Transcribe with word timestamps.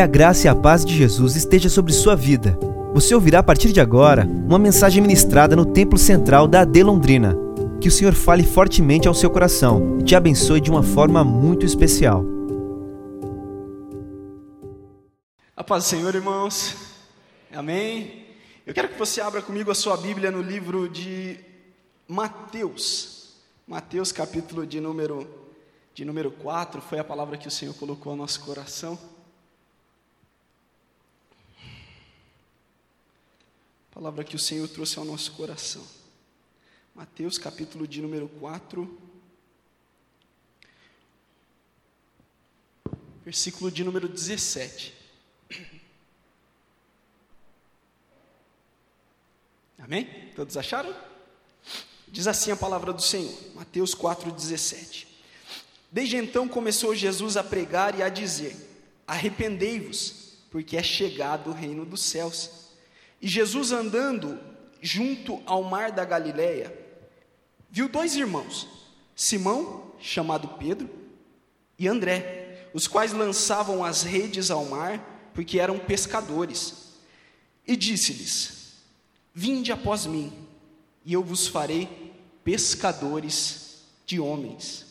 Que 0.00 0.04
a 0.04 0.06
graça 0.06 0.46
e 0.46 0.48
a 0.48 0.54
paz 0.54 0.82
de 0.82 0.96
Jesus 0.96 1.36
esteja 1.36 1.68
sobre 1.68 1.92
sua 1.92 2.16
vida. 2.16 2.58
Você 2.94 3.14
ouvirá 3.14 3.40
a 3.40 3.42
partir 3.42 3.70
de 3.70 3.82
agora 3.82 4.24
uma 4.24 4.58
mensagem 4.58 5.02
ministrada 5.02 5.54
no 5.54 5.66
Templo 5.66 5.98
Central 5.98 6.48
da 6.48 6.62
AD 6.62 6.82
Londrina. 6.82 7.36
Que 7.82 7.88
o 7.88 7.90
Senhor 7.90 8.14
fale 8.14 8.42
fortemente 8.42 9.06
ao 9.06 9.12
seu 9.12 9.28
coração 9.28 9.98
e 10.00 10.02
te 10.02 10.16
abençoe 10.16 10.58
de 10.58 10.70
uma 10.70 10.82
forma 10.82 11.22
muito 11.22 11.66
especial. 11.66 12.24
A 15.54 15.62
paz 15.62 15.84
do 15.84 15.88
Senhor, 15.88 16.14
irmãos. 16.14 16.76
Amém. 17.54 18.24
Eu 18.66 18.72
quero 18.72 18.88
que 18.88 18.98
você 18.98 19.20
abra 19.20 19.42
comigo 19.42 19.70
a 19.70 19.74
sua 19.74 19.98
Bíblia 19.98 20.30
no 20.30 20.40
livro 20.40 20.88
de 20.88 21.38
Mateus. 22.08 23.34
Mateus, 23.68 24.12
capítulo 24.12 24.66
de 24.66 24.80
número 24.80 25.28
de 25.92 26.06
número 26.06 26.30
4, 26.30 26.80
foi 26.80 26.98
a 26.98 27.04
palavra 27.04 27.36
que 27.36 27.46
o 27.46 27.50
Senhor 27.50 27.74
colocou 27.74 28.12
ao 28.12 28.16
nosso 28.16 28.40
coração. 28.40 28.98
Palavra 33.90 34.24
que 34.24 34.36
o 34.36 34.38
Senhor 34.38 34.68
trouxe 34.68 34.98
ao 34.98 35.04
nosso 35.04 35.32
coração. 35.32 35.86
Mateus, 36.94 37.38
capítulo 37.38 37.86
de 37.86 38.00
número 38.00 38.28
4, 38.28 38.98
versículo 43.24 43.70
de 43.70 43.82
número 43.84 44.08
17. 44.08 44.94
Amém? 49.78 50.32
Todos 50.36 50.56
acharam? 50.56 50.94
Diz 52.06 52.26
assim 52.26 52.50
a 52.50 52.56
palavra 52.56 52.92
do 52.92 53.02
Senhor, 53.02 53.36
Mateus 53.54 53.94
4,17. 53.94 55.06
Desde 55.90 56.16
então 56.16 56.46
começou 56.46 56.94
Jesus 56.94 57.36
a 57.36 57.42
pregar 57.42 57.98
e 57.98 58.02
a 58.02 58.08
dizer: 58.08 58.56
Arrependei-vos, 59.06 60.36
porque 60.50 60.76
é 60.76 60.82
chegado 60.82 61.50
o 61.50 61.54
reino 61.54 61.84
dos 61.84 62.02
céus. 62.02 62.59
E 63.20 63.28
Jesus 63.28 63.72
andando 63.72 64.38
junto 64.80 65.42
ao 65.44 65.62
mar 65.62 65.92
da 65.92 66.04
Galileia, 66.04 66.74
viu 67.70 67.88
dois 67.88 68.16
irmãos, 68.16 68.66
Simão, 69.14 69.92
chamado 70.00 70.48
Pedro, 70.58 70.88
e 71.78 71.86
André, 71.86 72.68
os 72.72 72.86
quais 72.86 73.12
lançavam 73.12 73.84
as 73.84 74.02
redes 74.02 74.50
ao 74.50 74.64
mar, 74.64 75.30
porque 75.34 75.58
eram 75.58 75.78
pescadores. 75.78 76.94
E 77.66 77.76
disse-lhes: 77.76 78.74
Vinde 79.34 79.70
após 79.70 80.06
mim, 80.06 80.32
e 81.04 81.12
eu 81.12 81.22
vos 81.22 81.46
farei 81.46 82.12
pescadores 82.42 83.82
de 84.06 84.18
homens. 84.18 84.86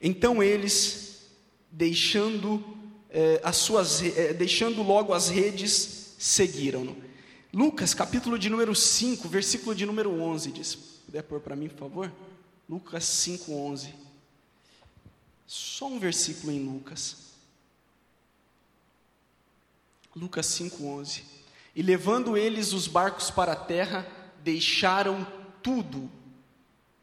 Então 0.00 0.42
eles, 0.42 1.26
deixando 1.70 2.64
eh, 3.10 3.40
as 3.44 3.56
suas, 3.56 4.02
eh, 4.02 4.32
deixando 4.32 4.82
logo 4.82 5.12
as 5.12 5.28
redes, 5.28 5.99
seguiram-no. 6.20 6.94
Lucas, 7.50 7.94
capítulo 7.94 8.38
de 8.38 8.50
número 8.50 8.74
5, 8.74 9.26
versículo 9.26 9.74
de 9.74 9.86
número 9.86 10.10
11, 10.20 10.52
diz. 10.52 10.74
Puder 10.74 11.22
pôr 11.22 11.40
para 11.40 11.56
mim, 11.56 11.68
por 11.70 11.78
favor? 11.78 12.12
Lucas 12.68 13.04
5, 13.04 13.50
11. 13.50 13.94
Só 15.46 15.86
um 15.86 15.98
versículo 15.98 16.52
em 16.52 16.62
Lucas. 16.62 17.30
Lucas 20.14 20.44
5, 20.44 20.84
11. 20.84 21.24
E 21.74 21.82
levando 21.82 22.36
eles 22.36 22.74
os 22.74 22.86
barcos 22.86 23.30
para 23.30 23.52
a 23.52 23.56
terra, 23.56 24.06
deixaram 24.44 25.26
tudo 25.62 26.10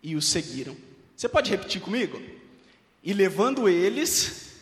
e 0.04 0.16
o 0.16 0.22
seguiram. 0.22 0.78
Você 1.16 1.28
pode 1.28 1.50
repetir 1.50 1.82
comigo? 1.82 2.22
E 3.02 3.14
levando 3.14 3.68
eles 3.68 4.60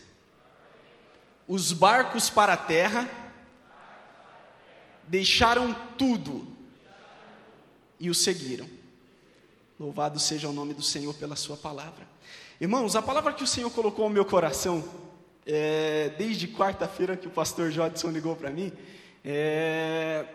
os 1.45 1.73
barcos 1.73 2.29
para 2.29 2.53
a 2.53 2.57
terra, 2.57 3.24
deixaram 5.07 5.73
tudo 5.97 6.47
e 7.99 8.09
o 8.09 8.15
seguiram. 8.15 8.67
Louvado 9.79 10.19
seja 10.19 10.47
o 10.47 10.53
nome 10.53 10.73
do 10.73 10.81
Senhor 10.81 11.13
pela 11.15 11.35
Sua 11.35 11.57
palavra. 11.57 12.07
Irmãos, 12.59 12.95
a 12.95 13.01
palavra 13.01 13.33
que 13.33 13.43
o 13.43 13.47
Senhor 13.47 13.69
colocou 13.69 14.07
no 14.07 14.13
meu 14.13 14.25
coração, 14.25 14.83
é, 15.45 16.13
desde 16.17 16.47
quarta-feira 16.47 17.17
que 17.17 17.27
o 17.27 17.31
pastor 17.31 17.71
Jodson 17.71 18.09
ligou 18.09 18.35
para 18.35 18.49
mim, 18.49 18.71
é, 19.23 20.25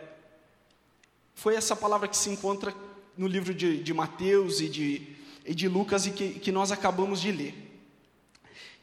foi 1.34 1.54
essa 1.54 1.74
palavra 1.74 2.06
que 2.06 2.16
se 2.16 2.28
encontra 2.28 2.74
no 3.16 3.26
livro 3.26 3.54
de, 3.54 3.82
de 3.82 3.94
Mateus 3.94 4.60
e 4.60 4.68
de, 4.68 5.16
e 5.46 5.54
de 5.54 5.68
Lucas 5.68 6.06
e 6.06 6.10
que, 6.10 6.38
que 6.38 6.52
nós 6.52 6.70
acabamos 6.70 7.20
de 7.20 7.32
ler. 7.32 7.54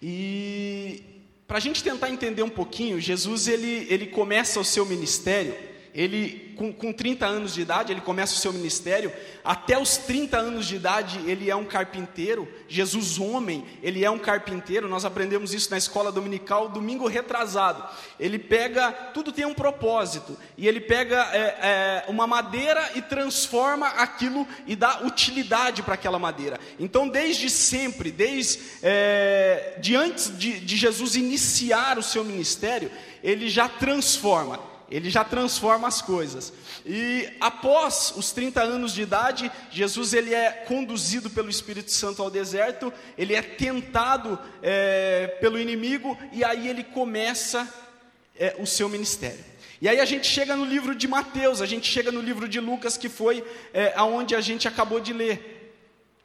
E 0.02 1.04
para 1.48 1.58
a 1.58 1.62
gente 1.62 1.84
tentar 1.84 2.10
entender 2.10 2.44
um 2.44 2.50
pouquinho, 2.50 3.00
Jesus 3.00 3.48
ele, 3.48 3.88
ele 3.90 4.08
começa 4.08 4.60
o 4.60 4.66
seu 4.66 4.86
ministério 4.86 5.56
ele, 5.98 6.54
com, 6.56 6.72
com 6.72 6.94
30 6.94 7.26
anos 7.26 7.56
de 7.56 7.62
idade, 7.62 7.92
ele 7.92 8.02
começa 8.02 8.36
o 8.36 8.38
seu 8.38 8.54
ministério. 8.54 9.12
Até 9.44 9.80
os 9.80 9.98
30 9.98 10.38
anos 10.38 10.68
de 10.68 10.76
idade, 10.76 11.20
ele 11.26 11.50
é 11.50 11.56
um 11.56 11.66
carpinteiro. 11.66 12.48
Jesus, 12.70 13.18
homem, 13.18 13.66
ele 13.82 14.06
é 14.06 14.12
um 14.12 14.20
carpinteiro. 14.20 14.88
Nós 14.88 15.06
aprendemos 15.06 15.56
isso 15.56 15.72
na 15.72 15.78
escola 15.78 16.12
dominical, 16.12 16.70
domingo 16.70 17.08
retrasado. 17.08 17.84
Ele 18.20 18.38
pega, 18.38 18.92
tudo 18.92 19.32
tem 19.32 19.44
um 19.44 19.56
propósito. 19.56 20.38
E 20.56 20.68
ele 20.68 20.82
pega 20.82 21.18
é, 21.34 21.40
é, 21.40 22.06
uma 22.08 22.28
madeira 22.28 22.92
e 22.94 23.02
transforma 23.02 23.88
aquilo 23.88 24.48
e 24.68 24.76
dá 24.76 25.00
utilidade 25.04 25.82
para 25.82 25.96
aquela 25.96 26.20
madeira. 26.20 26.60
Então, 26.80 27.10
desde 27.10 27.50
sempre, 27.50 28.12
desde 28.12 28.60
é, 28.84 29.80
de 29.82 29.96
antes 29.96 30.38
de, 30.38 30.60
de 30.60 30.78
Jesus 30.78 31.16
iniciar 31.16 31.98
o 31.98 32.04
seu 32.04 32.24
ministério, 32.24 32.92
ele 33.24 33.50
já 33.50 33.68
transforma 33.68 34.77
ele 34.90 35.10
já 35.10 35.24
transforma 35.24 35.88
as 35.88 36.02
coisas. 36.02 36.54
E 36.86 37.30
após 37.40 38.14
os 38.16 38.32
30 38.32 38.62
anos 38.62 38.94
de 38.94 39.02
idade, 39.02 39.52
Jesus 39.70 40.14
ele 40.14 40.34
é 40.34 40.52
conduzido 40.52 41.30
pelo 41.30 41.50
Espírito 41.50 41.92
Santo 41.92 42.22
ao 42.22 42.30
deserto, 42.30 42.92
ele 43.18 43.36
é 43.36 43.42
tentado 43.42 44.40
é, 44.62 45.38
pelo 45.42 45.60
inimigo 45.60 46.18
e 46.32 46.44
aí 46.44 46.68
ele 46.68 46.84
começa 46.84 47.68
é, 48.40 48.56
o 48.60 48.66
seu 48.66 48.88
ministério. 48.88 49.44
E 49.80 49.88
aí 49.88 50.00
a 50.00 50.06
gente 50.06 50.26
chega 50.26 50.56
no 50.56 50.66
livro 50.66 50.96
de 50.96 51.08
Mateus, 51.08 51.62
a 51.62 51.66
gente 51.66 51.88
chega 51.88 52.12
no 52.12 52.22
livro 52.22 52.48
de 52.48 52.60
Lucas, 52.60 52.98
que 52.98 53.10
foi 53.10 53.44
é, 53.74 53.94
aonde 53.96 54.36
a 54.36 54.42
gente 54.42 54.68
acabou 54.68 55.00
de 55.00 55.14
ler, 55.14 55.76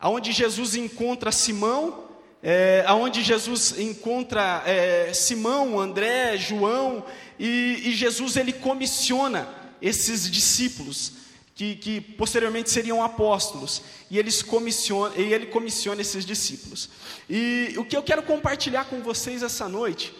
aonde 0.00 0.32
Jesus 0.32 0.74
encontra 0.74 1.30
Simão, 1.30 2.11
é, 2.42 2.82
aonde 2.88 3.22
Jesus 3.22 3.78
encontra 3.78 4.62
é, 4.66 5.12
Simão, 5.14 5.78
André, 5.78 6.36
João, 6.36 7.04
e, 7.38 7.82
e, 7.84 7.94
Jesus 7.94 8.36
ele 8.36 8.52
comissiona 8.52 9.48
esses 9.80 10.28
discípulos, 10.28 11.12
que, 11.54 11.76
que 11.76 12.00
posteriormente 12.00 12.70
seriam 12.70 13.02
apóstolos, 13.02 13.82
e, 14.10 14.18
eles 14.18 14.42
comissiona, 14.42 15.14
e 15.16 15.32
ele 15.32 15.46
comissiona 15.46 16.00
esses 16.00 16.24
discípulos. 16.24 16.88
E 17.30 17.74
o 17.78 17.84
que 17.84 17.96
eu 17.96 18.02
quero 18.02 18.24
compartilhar 18.24 18.86
com 18.86 19.00
vocês 19.00 19.42
essa 19.42 19.68
noite 19.68 20.12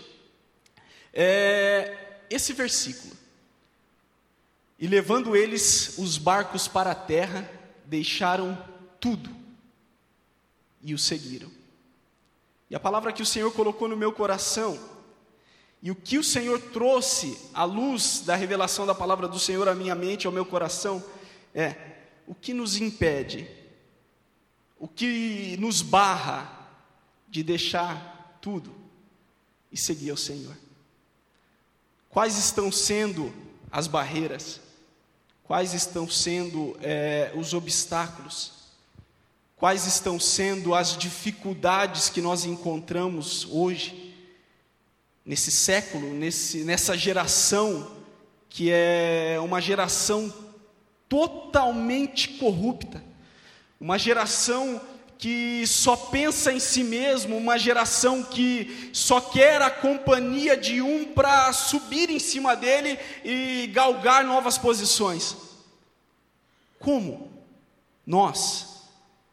é 1.13 1.97
esse 2.31 2.53
versículo. 2.53 3.13
E 4.79 4.87
levando 4.87 5.37
eles 5.37 5.97
os 5.99 6.19
barcos 6.19 6.69
para 6.69 6.93
a 6.93 6.95
terra, 6.95 7.49
deixaram 7.85 8.57
tudo 9.01 9.31
e 10.83 10.95
o 10.95 10.99
seguiram. 10.99 11.62
E 12.73 12.75
a 12.75 12.81
palavra 12.81 13.13
que 13.13 13.21
o 13.21 13.27
Senhor 13.27 13.53
colocou 13.53 13.87
no 13.87 13.95
meu 13.95 14.15
coração, 14.15 14.81
e 15.83 15.91
o 15.91 15.95
que 15.95 16.17
o 16.17 16.25
Senhor 16.25 16.59
trouxe 16.59 17.39
à 17.53 17.65
luz 17.65 18.23
da 18.25 18.35
revelação 18.35 18.87
da 18.87 18.95
palavra 18.95 19.29
do 19.29 19.39
Senhor 19.39 19.69
à 19.69 19.75
minha 19.75 19.95
mente, 19.95 20.27
ao 20.27 20.33
meu 20.33 20.47
coração, 20.47 21.05
é 21.55 21.77
o 22.27 22.35
que 22.35 22.55
nos 22.55 22.79
impede, 22.79 23.47
o 24.79 24.89
que 24.89 25.55
nos 25.61 25.83
barra 25.83 26.51
de 27.29 27.43
deixar 27.43 28.39
tudo 28.41 28.75
e 29.71 29.77
seguir 29.77 30.09
ao 30.09 30.17
Senhor. 30.17 30.57
Quais 32.09 32.39
estão 32.39 32.73
sendo 32.73 33.31
as 33.71 33.87
barreiras? 33.87 34.63
Quais 35.45 35.75
estão 35.75 36.09
sendo 36.09 36.75
é, 36.81 37.33
os 37.35 37.53
obstáculos? 37.53 38.62
Quais 39.63 39.87
estão 39.87 40.19
sendo 40.19 40.75
as 40.75 40.99
dificuldades 40.99 42.09
que 42.09 42.21
nós 42.21 42.45
encontramos 42.45 43.47
hoje, 43.49 44.13
nesse 45.25 45.53
século, 45.53 46.13
nesse, 46.13 46.65
nessa 46.65 46.99
geração, 46.99 47.89
que 48.49 48.73
é 48.73 49.37
uma 49.41 49.61
geração 49.61 50.35
totalmente 51.09 52.31
corrupta, 52.39 53.05
uma 53.81 53.97
geração 54.01 54.81
que 55.17 55.65
só 55.65 55.95
pensa 55.95 56.53
em 56.53 56.59
si 56.59 56.83
mesmo, 56.83 57.37
uma 57.37 57.57
geração 57.57 58.21
que 58.25 58.91
só 58.93 59.21
quer 59.21 59.63
a 59.63 59.71
companhia 59.71 60.57
de 60.57 60.83
um 60.83 61.05
para 61.05 61.53
subir 61.53 62.11
em 62.11 62.19
cima 62.19 62.57
dele 62.57 62.99
e 63.25 63.69
galgar 63.69 64.25
novas 64.25 64.59
posições. 64.59 65.37
Como 66.81 67.31
nós, 68.05 68.72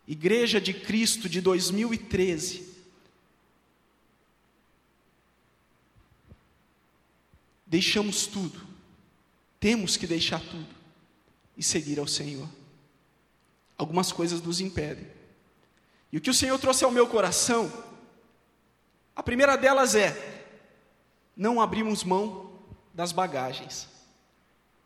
Igreja 0.10 0.60
de 0.60 0.74
Cristo 0.74 1.30
de 1.30 1.40
2013. 1.40 2.70
deixamos 7.70 8.26
tudo, 8.26 8.60
temos 9.60 9.96
que 9.96 10.08
deixar 10.08 10.42
tudo 10.42 10.68
e 11.56 11.62
seguir 11.62 12.00
ao 12.00 12.08
Senhor. 12.08 12.50
Algumas 13.78 14.12
coisas 14.12 14.42
nos 14.42 14.60
impedem. 14.60 15.08
E 16.12 16.18
o 16.18 16.22
que 16.22 16.32
o 16.32 16.34
Senhor 16.34 16.58
trouxe 16.58 16.84
ao 16.84 16.92
meu 16.92 17.08
coração, 17.08 17.72
a 19.16 19.22
primeira 19.22 19.56
delas 19.56 19.94
é: 19.94 20.58
não 21.38 21.62
abrimos 21.62 22.04
mão 22.04 22.52
das 22.92 23.12
bagagens. 23.12 23.88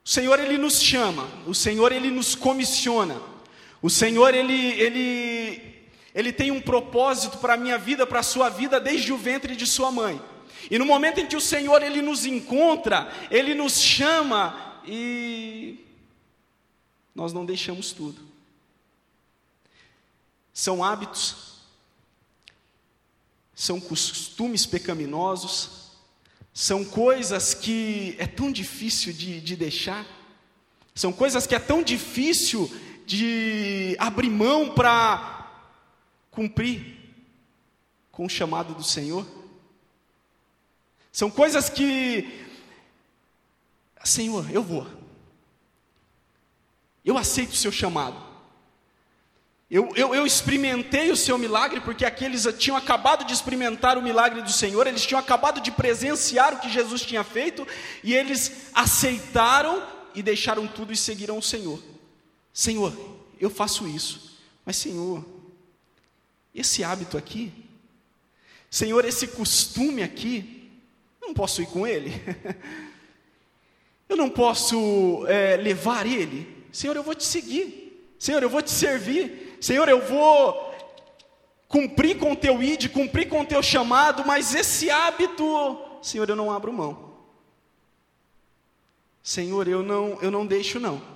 O 0.04 0.10
Senhor 0.10 0.38
ele 0.38 0.58
nos 0.58 0.82
chama, 0.82 1.26
o 1.48 1.56
Senhor 1.56 1.94
ele 1.94 2.12
nos 2.12 2.36
comissiona. 2.36 3.33
O 3.84 3.90
Senhor 3.90 4.34
ele 4.34 4.72
ele 4.82 5.74
ele 6.16 6.32
tem 6.32 6.52
um 6.52 6.62
propósito 6.62 7.38
para 7.40 7.56
a 7.56 7.58
minha 7.58 7.78
vida, 7.78 8.08
para 8.08 8.22
a 8.22 8.24
sua 8.24 8.48
vida 8.48 8.80
desde 8.80 9.12
o 9.12 9.18
ventre 9.18 9.58
de 9.58 9.68
sua 9.68 9.92
mãe. 9.92 10.22
E 10.72 10.80
no 10.80 10.86
momento 10.86 11.20
em 11.20 11.28
que 11.28 11.36
o 11.36 11.42
Senhor 11.42 11.84
ele 11.84 12.02
nos 12.02 12.26
encontra, 12.26 13.12
ele 13.30 13.54
nos 13.54 13.82
chama 13.82 14.80
e 14.88 15.80
nós 17.14 17.34
não 17.34 17.46
deixamos 17.46 17.92
tudo. 17.92 18.22
São 20.54 20.82
hábitos, 20.82 21.54
são 23.54 23.82
costumes 23.82 24.66
pecaminosos, 24.66 25.92
são 26.54 26.86
coisas 26.86 27.54
que 27.54 28.16
é 28.18 28.28
tão 28.28 28.50
difícil 28.50 29.12
de, 29.12 29.42
de 29.42 29.56
deixar, 29.58 30.06
são 30.96 31.12
coisas 31.12 31.46
que 31.46 31.56
é 31.56 31.60
tão 31.60 31.84
difícil 31.84 32.72
de 33.06 33.96
abrir 34.00 34.30
mão 34.30 34.74
para 34.74 35.52
cumprir 36.32 36.98
com 38.12 38.26
o 38.26 38.30
chamado 38.30 38.74
do 38.74 38.84
Senhor. 38.84 39.26
São 41.12 41.30
coisas 41.30 41.70
que, 41.70 42.48
Senhor, 44.04 44.50
eu 44.52 44.64
vou. 44.64 44.88
Eu 47.06 47.18
aceito 47.18 47.52
o 47.52 47.56
seu 47.56 47.72
chamado. 47.72 48.34
Eu, 49.70 49.92
eu, 49.96 50.14
eu, 50.14 50.26
experimentei 50.26 51.12
o 51.12 51.18
seu 51.18 51.38
milagre, 51.38 51.82
porque 51.82 52.06
aqueles 52.06 52.48
tinham 52.60 52.78
acabado 52.78 53.26
de 53.26 53.34
experimentar 53.34 53.98
o 53.98 54.04
milagre 54.04 54.42
do 54.44 54.52
Senhor, 54.52 54.86
eles 54.86 55.06
tinham 55.06 55.20
acabado 55.20 55.60
de 55.60 55.72
presenciar 55.72 56.54
o 56.54 56.60
que 56.60 56.70
Jesus 56.70 57.02
tinha 57.02 57.24
feito, 57.24 57.68
e 58.04 58.14
eles 58.14 58.70
aceitaram 58.74 59.82
e 60.14 60.22
deixaram 60.22 60.68
tudo 60.68 60.94
e 60.94 60.98
seguiram 60.98 61.40
o 61.40 61.42
Senhor. 61.42 61.93
Senhor, 62.54 62.94
eu 63.40 63.50
faço 63.50 63.88
isso, 63.88 64.40
mas 64.64 64.78
Senhor, 64.78 65.26
esse 66.54 66.84
hábito 66.84 67.18
aqui, 67.18 67.52
Senhor, 68.70 69.04
esse 69.06 69.28
costume 69.28 70.04
aqui, 70.04 70.70
eu 71.20 71.30
não 71.30 71.34
posso 71.34 71.62
ir 71.64 71.66
com 71.66 71.88
ele, 71.88 72.12
eu 74.08 74.16
não 74.16 74.30
posso 74.30 75.26
é, 75.28 75.58
levar 75.58 76.06
ele, 76.06 76.48
Senhor, 76.72 76.96
eu 76.96 77.04
vou 77.04 77.16
te 77.16 77.26
seguir, 77.26 78.14
Senhor, 78.20 78.44
eu 78.44 78.50
vou 78.50 78.62
te 78.62 78.72
servir, 78.72 79.58
Senhor, 79.60 79.90
eu 79.90 80.06
vou 80.06 80.72
cumprir 81.68 82.20
com 82.20 82.34
o 82.34 82.36
teu 82.36 82.62
id, 82.62 82.90
cumprir 82.90 83.28
com 83.28 83.42
o 83.42 83.46
teu 83.46 83.64
chamado, 83.64 84.24
mas 84.24 84.54
esse 84.54 84.92
hábito, 84.92 85.44
Senhor, 86.04 86.30
eu 86.30 86.36
não 86.36 86.52
abro 86.52 86.72
mão. 86.72 87.14
Senhor, 89.24 89.68
eu 89.68 89.82
não, 89.82 90.22
eu 90.22 90.30
não 90.30 90.46
deixo 90.46 90.80
não. 90.80 91.13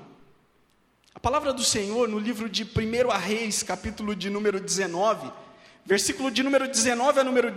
A 1.18 1.20
palavra 1.20 1.52
do 1.52 1.64
Senhor 1.64 2.08
no 2.08 2.20
livro 2.20 2.48
de 2.48 2.64
1 2.64 3.10
a 3.10 3.18
Reis, 3.18 3.64
capítulo 3.64 4.16
de 4.16 4.30
número 4.30 4.60
19, 4.60 5.32
versículo 5.84 6.30
de 6.30 6.44
número 6.44 6.68
19 6.68 7.18
ao 7.18 7.26
número, 7.26 7.52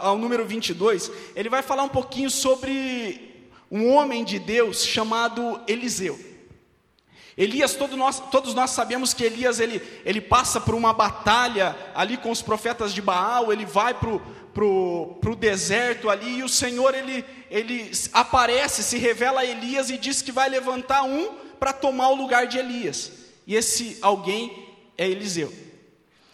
ao 0.00 0.16
número 0.16 0.46
22, 0.46 1.12
ele 1.36 1.50
vai 1.50 1.60
falar 1.60 1.82
um 1.82 1.88
pouquinho 1.90 2.30
sobre 2.30 3.46
um 3.70 3.92
homem 3.92 4.24
de 4.24 4.38
Deus 4.38 4.86
chamado 4.86 5.60
Eliseu. 5.68 6.18
Elias, 7.36 7.74
todo 7.74 7.94
nós, 7.94 8.20
todos 8.30 8.54
nós 8.54 8.70
sabemos 8.70 9.12
que 9.12 9.22
Elias 9.22 9.60
ele, 9.60 9.82
ele 10.02 10.22
passa 10.22 10.58
por 10.58 10.74
uma 10.74 10.94
batalha 10.94 11.76
ali 11.94 12.16
com 12.16 12.30
os 12.30 12.40
profetas 12.40 12.94
de 12.94 13.02
Baal, 13.02 13.52
ele 13.52 13.66
vai 13.66 13.92
para 13.92 14.08
o 14.08 14.18
pro, 14.54 15.18
pro 15.20 15.36
deserto 15.36 16.08
ali, 16.08 16.38
e 16.38 16.42
o 16.42 16.48
Senhor 16.48 16.94
ele, 16.94 17.22
ele 17.50 17.92
aparece, 18.14 18.82
se 18.82 18.96
revela 18.96 19.42
a 19.42 19.44
Elias 19.44 19.90
e 19.90 19.98
diz 19.98 20.22
que 20.22 20.32
vai 20.32 20.48
levantar 20.48 21.02
um 21.02 21.47
para 21.58 21.72
tomar 21.72 22.08
o 22.10 22.14
lugar 22.14 22.46
de 22.46 22.58
Elias. 22.58 23.12
E 23.46 23.54
esse 23.54 23.98
alguém 24.02 24.68
é 24.96 25.08
Eliseu. 25.08 25.52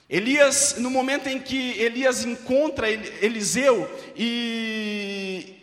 Elias, 0.08 0.76
no 0.78 0.90
momento 0.90 1.28
em 1.28 1.38
que 1.38 1.78
Elias 1.78 2.24
encontra 2.24 2.90
Eliseu 2.90 3.90
e, 4.14 5.54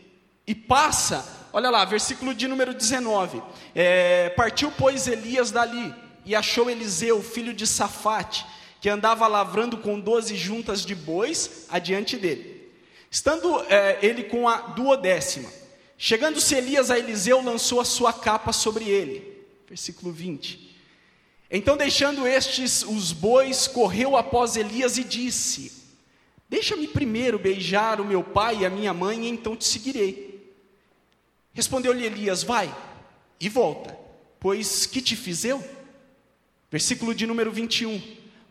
e 0.47 0.55
passa, 0.55 1.47
olha 1.53 1.69
lá, 1.69 1.85
versículo 1.85 2.33
de 2.33 2.47
número 2.47 2.73
19: 2.73 3.41
é, 3.75 4.29
Partiu, 4.29 4.71
pois, 4.77 5.07
Elias 5.07 5.51
dali 5.51 5.93
e 6.25 6.35
achou 6.35 6.69
Eliseu, 6.69 7.21
filho 7.21 7.53
de 7.53 7.67
Safate, 7.67 8.45
que 8.79 8.89
andava 8.89 9.27
lavrando 9.27 9.77
com 9.77 9.99
doze 9.99 10.35
juntas 10.35 10.85
de 10.85 10.95
bois 10.95 11.65
adiante 11.69 12.17
dele. 12.17 12.71
Estando 13.09 13.63
é, 13.69 13.99
ele 14.01 14.23
com 14.23 14.47
a 14.49 14.57
duodécima, 14.57 15.49
chegando-se 15.97 16.55
Elias 16.55 16.89
a 16.89 16.97
Eliseu, 16.97 17.43
lançou 17.43 17.79
a 17.79 17.85
sua 17.85 18.11
capa 18.11 18.51
sobre 18.51 18.85
ele 18.85 19.30
versículo 19.71 20.11
20. 20.11 20.69
Então, 21.49 21.77
deixando 21.77 22.27
estes 22.27 22.83
os 22.83 23.13
bois, 23.13 23.67
correu 23.67 24.17
após 24.17 24.57
Elias 24.57 24.97
e 24.97 25.03
disse: 25.03 25.85
Deixa-me 26.49 26.89
primeiro 26.89 27.39
beijar 27.39 28.01
o 28.01 28.05
meu 28.05 28.21
pai 28.21 28.59
e 28.59 28.65
a 28.65 28.69
minha 28.69 28.93
mãe, 28.93 29.23
e 29.23 29.29
então 29.29 29.55
te 29.55 29.63
seguirei. 29.63 30.53
Respondeu-lhe 31.53 32.05
Elias: 32.05 32.43
Vai 32.43 32.73
e 33.39 33.47
volta, 33.47 33.97
pois 34.41 34.85
que 34.85 35.01
te 35.01 35.15
fiz 35.15 35.45
eu? 35.45 35.63
Versículo 36.69 37.15
de 37.15 37.25
número 37.25 37.49
21. 37.49 38.01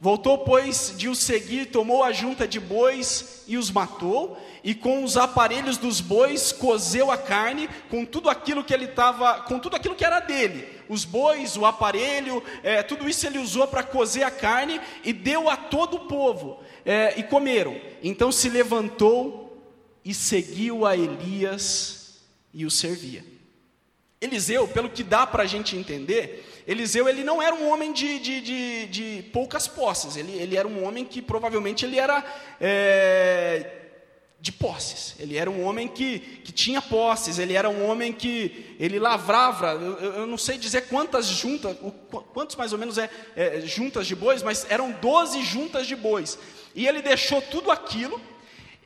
Voltou, 0.00 0.38
pois, 0.38 0.94
de 0.96 1.06
os 1.06 1.18
seguir, 1.18 1.66
tomou 1.66 2.02
a 2.02 2.12
junta 2.12 2.48
de 2.48 2.58
bois 2.58 3.44
e 3.46 3.58
os 3.58 3.70
matou, 3.70 4.38
e 4.64 4.74
com 4.74 5.04
os 5.04 5.18
aparelhos 5.18 5.76
dos 5.76 6.00
bois 6.00 6.50
cozeu 6.50 7.10
a 7.10 7.18
carne, 7.18 7.68
com 7.90 8.06
tudo 8.06 8.30
aquilo 8.30 8.64
que 8.64 8.72
ele 8.72 8.86
estava, 8.86 9.40
com 9.42 9.58
tudo 9.58 9.76
aquilo 9.76 9.94
que 9.94 10.04
era 10.04 10.20
dele, 10.20 10.79
os 10.90 11.04
bois, 11.04 11.56
o 11.56 11.64
aparelho, 11.64 12.42
é, 12.64 12.82
tudo 12.82 13.08
isso 13.08 13.24
ele 13.24 13.38
usou 13.38 13.64
para 13.68 13.84
cozer 13.84 14.24
a 14.24 14.30
carne 14.30 14.80
e 15.04 15.12
deu 15.12 15.48
a 15.48 15.56
todo 15.56 15.94
o 15.94 16.00
povo, 16.00 16.60
é, 16.84 17.14
e 17.16 17.22
comeram. 17.22 17.80
Então 18.02 18.32
se 18.32 18.48
levantou 18.48 19.56
e 20.04 20.12
seguiu 20.12 20.84
a 20.84 20.96
Elias 20.96 22.20
e 22.52 22.66
o 22.66 22.70
servia. 22.70 23.24
Eliseu, 24.20 24.66
pelo 24.66 24.90
que 24.90 25.04
dá 25.04 25.24
para 25.24 25.44
a 25.44 25.46
gente 25.46 25.76
entender, 25.76 26.44
Eliseu 26.66 27.08
ele 27.08 27.22
não 27.22 27.40
era 27.40 27.54
um 27.54 27.70
homem 27.70 27.92
de, 27.92 28.18
de, 28.18 28.40
de, 28.40 28.86
de 28.86 29.22
poucas 29.32 29.68
posses, 29.68 30.16
ele, 30.16 30.32
ele 30.32 30.56
era 30.56 30.66
um 30.66 30.84
homem 30.84 31.04
que 31.04 31.22
provavelmente 31.22 31.86
ele 31.86 32.00
era 32.00 32.24
é, 32.60 33.79
de 34.40 34.50
posses, 34.50 35.14
ele 35.18 35.36
era 35.36 35.50
um 35.50 35.62
homem 35.64 35.86
que, 35.86 36.18
que 36.18 36.50
tinha 36.50 36.80
posses, 36.80 37.38
ele 37.38 37.52
era 37.52 37.68
um 37.68 37.86
homem 37.86 38.10
que 38.10 38.74
ele 38.78 38.98
lavrava, 38.98 39.72
eu, 39.72 39.98
eu 39.98 40.26
não 40.26 40.38
sei 40.38 40.56
dizer 40.56 40.88
quantas 40.88 41.26
juntas, 41.26 41.76
quantos 42.32 42.56
mais 42.56 42.72
ou 42.72 42.78
menos 42.78 42.96
é, 42.96 43.10
é 43.36 43.60
juntas 43.60 44.06
de 44.06 44.16
bois, 44.16 44.42
mas 44.42 44.66
eram 44.70 44.92
12 44.92 45.42
juntas 45.42 45.86
de 45.86 45.94
bois, 45.94 46.38
e 46.74 46.86
ele 46.86 47.02
deixou 47.02 47.42
tudo 47.42 47.70
aquilo, 47.70 48.18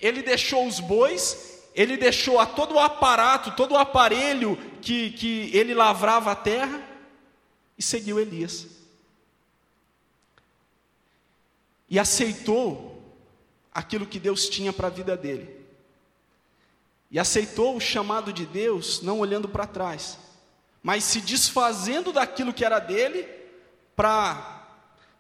ele 0.01 0.23
deixou 0.23 0.67
os 0.67 0.81
bois, 0.81 1.63
ele 1.73 1.97
deixou 1.97 2.41
a 2.41 2.47
todo 2.47 2.75
o 2.75 2.81
aparato, 2.81 3.53
todo 3.53 3.73
o 3.73 3.79
aparelho 3.79 4.59
que, 4.83 5.11
que 5.13 5.51
ele 5.53 5.73
lavrava 5.73 6.33
a 6.33 6.37
terra, 6.37 6.83
e 7.79 7.83
seguiu 7.83 8.19
Elias. 8.19 8.67
E 11.89 11.99
aceitou 11.99 12.94
aquilo 13.75 14.07
que 14.07 14.21
Deus 14.21 14.49
tinha 14.49 14.73
para 14.73 14.87
a 14.87 14.91
vida 14.91 15.17
dele. 15.17 15.65
E 17.11 17.19
aceitou 17.19 17.77
o 17.77 17.81
chamado 17.81 18.33
de 18.33 18.47
Deus, 18.47 19.03
não 19.03 19.19
olhando 19.19 19.49
para 19.49 19.67
trás, 19.67 20.19
mas 20.83 21.05
se 21.05 21.21
desfazendo 21.21 22.13
daquilo 22.13 22.55
que 22.55 22.65
era 22.65 22.79
dele, 22.79 23.29
para, 23.97 24.67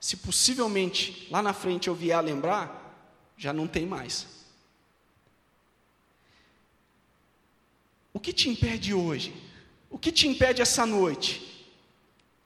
se 0.01 0.17
possivelmente 0.17 1.27
lá 1.31 1.43
na 1.43 1.53
frente 1.53 1.89
eu 1.89 1.95
vier 1.95 2.17
a 2.17 2.21
lembrar, 2.21 3.33
já 3.37 3.53
não 3.53 3.67
tem 3.67 3.85
mais. 3.85 4.27
O 8.13 8.21
que 8.21 8.33
te 8.33 8.49
impede 8.49 8.95
hoje? 8.95 9.35
O 9.91 9.99
que 9.99 10.13
te 10.13 10.29
impede 10.29 10.63
essa 10.63 10.87
noite? 10.87 11.55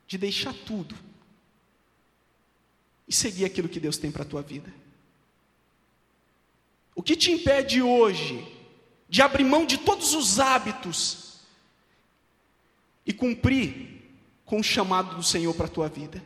de 0.08 0.16
deixar 0.16 0.54
tudo 0.54 0.96
e 3.06 3.14
seguir 3.14 3.44
aquilo 3.44 3.68
que 3.68 3.78
Deus 3.78 3.98
tem 3.98 4.10
para 4.10 4.22
a 4.22 4.26
tua 4.26 4.42
vida? 4.42 4.72
O 6.98 7.02
que 7.02 7.14
te 7.14 7.30
impede 7.30 7.80
hoje 7.80 8.44
de 9.08 9.22
abrir 9.22 9.44
mão 9.44 9.64
de 9.64 9.78
todos 9.78 10.14
os 10.14 10.40
hábitos 10.40 11.38
e 13.06 13.12
cumprir 13.12 14.02
com 14.44 14.58
o 14.58 14.64
chamado 14.64 15.14
do 15.14 15.22
Senhor 15.22 15.54
para 15.54 15.66
a 15.66 15.70
tua 15.70 15.88
vida? 15.88 16.20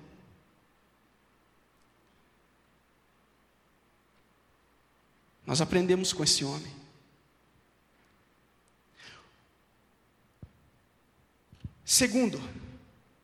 Nós 5.45 5.61
aprendemos 5.61 6.11
com 6.15 6.25
esse 6.25 6.43
homem. 6.43 6.73
Segundo, 11.85 12.41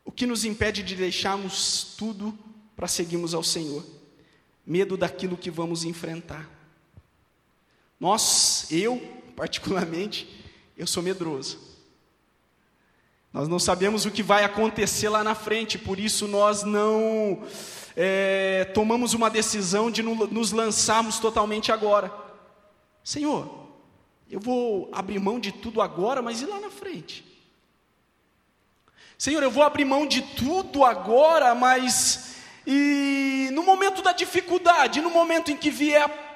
o 0.04 0.12
que 0.12 0.26
nos 0.26 0.44
impede 0.44 0.82
de 0.82 0.94
deixarmos 0.94 1.94
tudo 1.96 2.38
para 2.76 2.86
seguirmos 2.86 3.32
ao 3.32 3.42
Senhor? 3.42 3.86
Medo 4.66 4.98
daquilo 4.98 5.34
que 5.34 5.50
vamos 5.50 5.82
enfrentar. 5.82 6.57
Nós, 7.98 8.66
eu 8.70 9.00
particularmente, 9.34 10.28
eu 10.76 10.86
sou 10.86 11.02
medroso. 11.02 11.58
Nós 13.32 13.46
não 13.46 13.58
sabemos 13.58 14.04
o 14.04 14.10
que 14.10 14.22
vai 14.22 14.42
acontecer 14.42 15.08
lá 15.08 15.22
na 15.22 15.34
frente, 15.34 15.78
por 15.78 16.00
isso 16.00 16.26
nós 16.26 16.62
não 16.62 17.42
é, 17.96 18.64
tomamos 18.74 19.12
uma 19.12 19.28
decisão 19.28 19.90
de 19.90 20.02
nos 20.02 20.50
lançarmos 20.52 21.18
totalmente 21.18 21.70
agora. 21.70 22.12
Senhor, 23.04 23.68
eu 24.30 24.40
vou 24.40 24.88
abrir 24.92 25.18
mão 25.18 25.38
de 25.38 25.52
tudo 25.52 25.80
agora, 25.80 26.22
mas 26.22 26.40
e 26.40 26.46
lá 26.46 26.60
na 26.60 26.70
frente? 26.70 27.24
Senhor, 29.16 29.42
eu 29.42 29.50
vou 29.50 29.62
abrir 29.62 29.84
mão 29.84 30.06
de 30.06 30.22
tudo 30.22 30.84
agora, 30.84 31.54
mas 31.54 32.36
e 32.66 33.50
no 33.52 33.62
momento 33.62 34.02
da 34.02 34.12
dificuldade, 34.12 35.00
no 35.00 35.10
momento 35.10 35.50
em 35.50 35.56
que 35.56 35.70
vier 35.70 36.02
a 36.02 36.27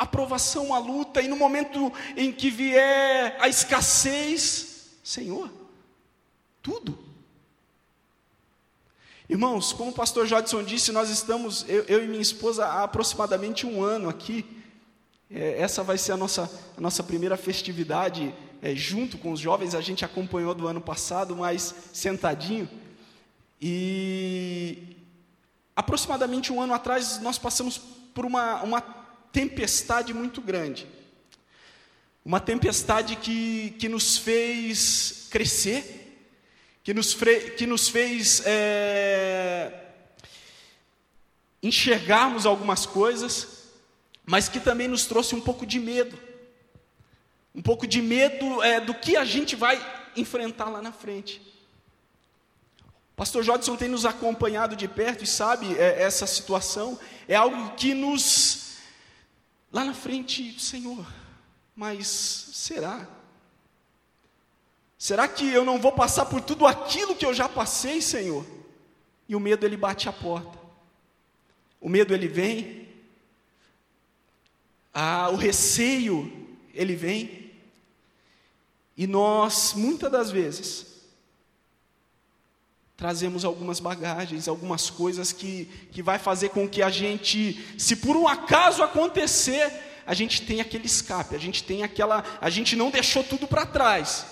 aprovação, 0.00 0.72
a 0.72 0.78
luta, 0.78 1.20
e 1.20 1.28
no 1.28 1.36
momento 1.36 1.92
em 2.16 2.32
que 2.32 2.48
vier 2.50 3.36
a 3.38 3.48
escassez, 3.48 4.96
Senhor, 5.04 5.50
tudo. 6.62 6.98
Irmãos, 9.28 9.74
como 9.74 9.90
o 9.90 9.94
pastor 9.94 10.26
Jodson 10.26 10.62
disse, 10.62 10.90
nós 10.90 11.10
estamos, 11.10 11.66
eu, 11.68 11.84
eu, 11.84 12.02
e 12.02 12.08
minha 12.08 12.22
esposa, 12.22 12.64
há 12.64 12.82
aproximadamente 12.82 13.66
um 13.66 13.84
ano 13.84 14.08
aqui. 14.08 14.44
É, 15.30 15.60
essa 15.60 15.82
vai 15.82 15.98
ser 15.98 16.12
a 16.12 16.16
nossa, 16.16 16.50
a 16.76 16.80
nossa 16.80 17.02
primeira 17.02 17.36
festividade 17.36 18.34
é, 18.62 18.74
junto 18.74 19.18
com 19.18 19.32
os 19.32 19.38
jovens. 19.38 19.74
A 19.74 19.82
gente 19.82 20.02
acompanhou 20.02 20.54
do 20.54 20.66
ano 20.66 20.80
passado, 20.80 21.36
mas 21.36 21.74
sentadinho. 21.92 22.68
E 23.60 24.96
aproximadamente 25.76 26.50
um 26.52 26.60
ano 26.60 26.72
atrás 26.72 27.20
nós 27.20 27.38
passamos 27.38 27.78
por 28.14 28.24
uma, 28.24 28.62
uma 28.62 28.99
tempestade 29.32 30.12
muito 30.12 30.40
grande. 30.40 30.86
Uma 32.24 32.40
tempestade 32.40 33.16
que, 33.16 33.70
que 33.78 33.88
nos 33.88 34.16
fez 34.16 35.28
crescer, 35.30 36.28
que 36.82 36.92
nos, 36.92 37.12
fre, 37.12 37.52
que 37.52 37.66
nos 37.66 37.88
fez 37.88 38.42
é, 38.44 39.72
enxergarmos 41.62 42.46
algumas 42.46 42.84
coisas, 42.84 43.68
mas 44.24 44.48
que 44.48 44.60
também 44.60 44.88
nos 44.88 45.06
trouxe 45.06 45.34
um 45.34 45.40
pouco 45.40 45.64
de 45.64 45.78
medo. 45.78 46.18
Um 47.54 47.62
pouco 47.62 47.86
de 47.86 48.00
medo 48.00 48.62
é, 48.62 48.80
do 48.80 48.94
que 48.94 49.16
a 49.16 49.24
gente 49.24 49.56
vai 49.56 49.80
enfrentar 50.16 50.68
lá 50.68 50.82
na 50.82 50.92
frente. 50.92 51.40
Pastor 53.16 53.42
Jodson 53.42 53.76
tem 53.76 53.88
nos 53.88 54.06
acompanhado 54.06 54.74
de 54.74 54.88
perto 54.88 55.24
e 55.24 55.26
sabe 55.26 55.76
é, 55.76 56.02
essa 56.02 56.26
situação. 56.26 56.98
É 57.28 57.34
algo 57.34 57.74
que 57.76 57.92
nos 57.92 58.59
Lá 59.72 59.84
na 59.84 59.94
frente, 59.94 60.58
Senhor, 60.60 61.06
mas 61.76 62.06
será? 62.06 63.08
Será 64.98 65.28
que 65.28 65.48
eu 65.48 65.64
não 65.64 65.80
vou 65.80 65.92
passar 65.92 66.26
por 66.26 66.40
tudo 66.40 66.66
aquilo 66.66 67.14
que 67.14 67.24
eu 67.24 67.32
já 67.32 67.48
passei, 67.48 68.02
Senhor? 68.02 68.44
E 69.28 69.36
o 69.36 69.40
medo 69.40 69.64
ele 69.64 69.76
bate 69.76 70.08
a 70.08 70.12
porta. 70.12 70.58
O 71.80 71.88
medo 71.88 72.12
ele 72.12 72.28
vem. 72.28 72.88
Ah, 74.92 75.30
o 75.30 75.36
receio 75.36 76.58
ele 76.74 76.96
vem. 76.96 77.52
E 78.96 79.06
nós, 79.06 79.72
muitas 79.74 80.10
das 80.10 80.30
vezes, 80.30 80.89
trazemos 83.00 83.46
algumas 83.46 83.80
bagagens, 83.80 84.46
algumas 84.46 84.90
coisas 84.90 85.32
que, 85.32 85.64
que 85.90 86.02
vai 86.02 86.18
fazer 86.18 86.50
com 86.50 86.68
que 86.68 86.82
a 86.82 86.90
gente, 86.90 87.58
se 87.78 87.96
por 87.96 88.14
um 88.14 88.28
acaso 88.28 88.82
acontecer, 88.82 89.72
a 90.06 90.12
gente 90.12 90.42
tem 90.42 90.60
aquele 90.60 90.84
escape, 90.84 91.34
a 91.34 91.38
gente 91.38 91.64
tem 91.64 91.82
aquela, 91.82 92.22
a 92.42 92.50
gente 92.50 92.76
não 92.76 92.90
deixou 92.90 93.24
tudo 93.24 93.48
para 93.48 93.64
trás. 93.64 94.26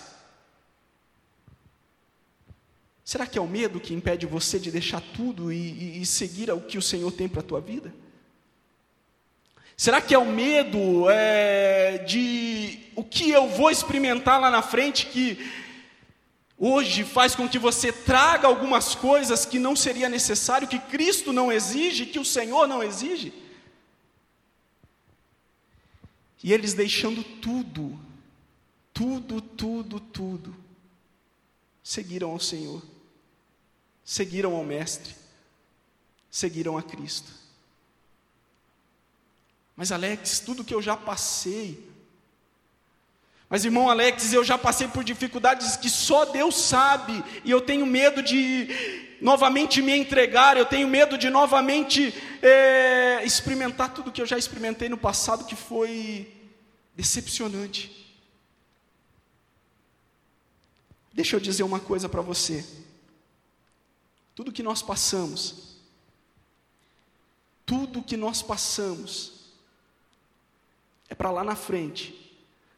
Será 3.02 3.26
que 3.26 3.38
é 3.38 3.40
o 3.40 3.48
medo 3.48 3.80
que 3.80 3.94
impede 3.94 4.26
você 4.26 4.58
de 4.58 4.70
deixar 4.70 5.00
tudo 5.00 5.50
e, 5.50 5.56
e, 5.56 6.02
e 6.02 6.04
seguir 6.04 6.50
o 6.50 6.60
que 6.60 6.76
o 6.76 6.82
Senhor 6.82 7.10
tem 7.10 7.26
para 7.26 7.40
a 7.40 7.44
tua 7.44 7.62
vida? 7.62 7.90
Será 9.78 10.02
que 10.02 10.14
é 10.14 10.18
o 10.18 10.26
medo 10.26 11.08
é, 11.08 12.04
de 12.06 12.80
o 12.94 13.02
que 13.02 13.30
eu 13.30 13.48
vou 13.48 13.70
experimentar 13.70 14.38
lá 14.38 14.50
na 14.50 14.60
frente 14.60 15.06
que 15.06 15.38
hoje 16.58 17.04
faz 17.04 17.34
com 17.34 17.48
que 17.48 17.58
você 17.58 17.92
traga 17.92 18.48
algumas 18.48 18.94
coisas 18.94 19.46
que 19.46 19.58
não 19.58 19.76
seria 19.76 20.08
necessário, 20.08 20.66
que 20.66 20.78
Cristo 20.78 21.32
não 21.32 21.52
exige, 21.52 22.06
que 22.06 22.18
o 22.18 22.24
Senhor 22.24 22.66
não 22.66 22.82
exige. 22.82 23.32
E 26.42 26.52
eles 26.52 26.74
deixando 26.74 27.22
tudo, 27.22 27.98
tudo, 28.92 29.40
tudo, 29.40 30.00
tudo, 30.00 30.56
seguiram 31.82 32.30
ao 32.30 32.40
Senhor, 32.40 32.82
seguiram 34.04 34.54
ao 34.54 34.64
Mestre, 34.64 35.14
seguiram 36.30 36.76
a 36.76 36.82
Cristo. 36.82 37.30
Mas 39.76 39.92
Alex, 39.92 40.40
tudo 40.40 40.64
que 40.64 40.74
eu 40.74 40.82
já 40.82 40.96
passei, 40.96 41.88
mas, 43.48 43.64
irmão 43.64 43.88
Alex, 43.88 44.32
eu 44.34 44.44
já 44.44 44.58
passei 44.58 44.88
por 44.88 45.02
dificuldades 45.02 45.74
que 45.74 45.88
só 45.88 46.26
Deus 46.26 46.54
sabe, 46.54 47.24
e 47.44 47.50
eu 47.50 47.62
tenho 47.62 47.86
medo 47.86 48.22
de 48.22 49.16
novamente 49.22 49.80
me 49.80 49.96
entregar, 49.96 50.58
eu 50.58 50.66
tenho 50.66 50.86
medo 50.86 51.16
de 51.16 51.30
novamente 51.30 52.12
é, 52.42 53.24
experimentar 53.24 53.94
tudo 53.94 54.12
que 54.12 54.20
eu 54.20 54.26
já 54.26 54.36
experimentei 54.36 54.90
no 54.90 54.98
passado, 54.98 55.46
que 55.46 55.56
foi 55.56 56.30
decepcionante. 56.94 58.06
Deixa 61.10 61.34
eu 61.34 61.40
dizer 61.40 61.62
uma 61.62 61.80
coisa 61.80 62.06
para 62.06 62.20
você. 62.20 62.64
Tudo 64.34 64.52
que 64.52 64.62
nós 64.62 64.82
passamos, 64.82 65.78
tudo 67.64 68.02
que 68.02 68.16
nós 68.16 68.42
passamos, 68.42 69.32
é 71.08 71.14
para 71.14 71.30
lá 71.30 71.42
na 71.42 71.56
frente 71.56 72.27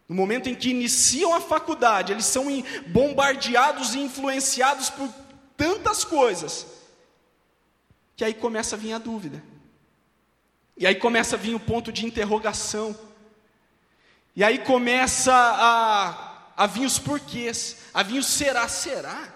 No 0.07 0.15
momento 0.15 0.49
em 0.49 0.55
que 0.55 0.69
iniciam 0.69 1.33
a 1.33 1.41
faculdade, 1.41 2.11
eles 2.11 2.25
são 2.25 2.45
bombardeados 2.87 3.95
e 3.95 3.99
influenciados 3.99 4.89
por 4.89 5.09
tantas 5.55 6.03
coisas, 6.03 6.67
que 8.15 8.23
aí 8.23 8.33
começa 8.33 8.75
a 8.75 8.79
vir 8.79 8.93
a 8.93 8.97
dúvida. 8.97 9.41
E 10.77 10.85
aí 10.85 10.95
começa 10.95 11.35
a 11.35 11.39
vir 11.39 11.55
o 11.55 11.59
ponto 11.59 11.91
de 11.91 12.05
interrogação. 12.05 12.97
E 14.35 14.43
aí 14.43 14.59
começa 14.59 15.33
a, 15.33 16.53
a 16.57 16.67
vir 16.67 16.85
os 16.85 16.97
porquês, 16.97 17.77
a 17.93 18.01
vir 18.01 18.19
o 18.19 18.23
será, 18.23 18.67
será? 18.67 19.33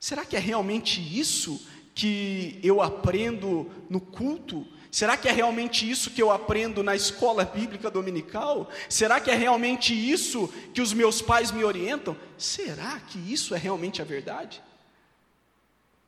Será 0.00 0.24
que 0.24 0.36
é 0.36 0.38
realmente 0.38 1.00
isso 1.00 1.66
que 1.94 2.58
eu 2.62 2.82
aprendo 2.82 3.70
no 3.88 4.00
culto? 4.00 4.66
Será 4.94 5.16
que 5.16 5.26
é 5.26 5.32
realmente 5.32 5.90
isso 5.90 6.12
que 6.12 6.22
eu 6.22 6.30
aprendo 6.30 6.80
na 6.80 6.94
escola 6.94 7.44
bíblica 7.44 7.90
dominical? 7.90 8.70
Será 8.88 9.18
que 9.18 9.28
é 9.28 9.34
realmente 9.34 9.92
isso 9.92 10.46
que 10.72 10.80
os 10.80 10.92
meus 10.92 11.20
pais 11.20 11.50
me 11.50 11.64
orientam? 11.64 12.16
Será 12.38 13.00
que 13.00 13.18
isso 13.18 13.56
é 13.56 13.58
realmente 13.58 14.00
a 14.00 14.04
verdade? 14.04 14.62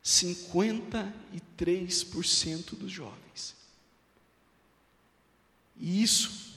53% 0.05 2.77
dos 2.77 2.89
jovens. 2.89 3.57
E 5.75 6.01
isso 6.01 6.55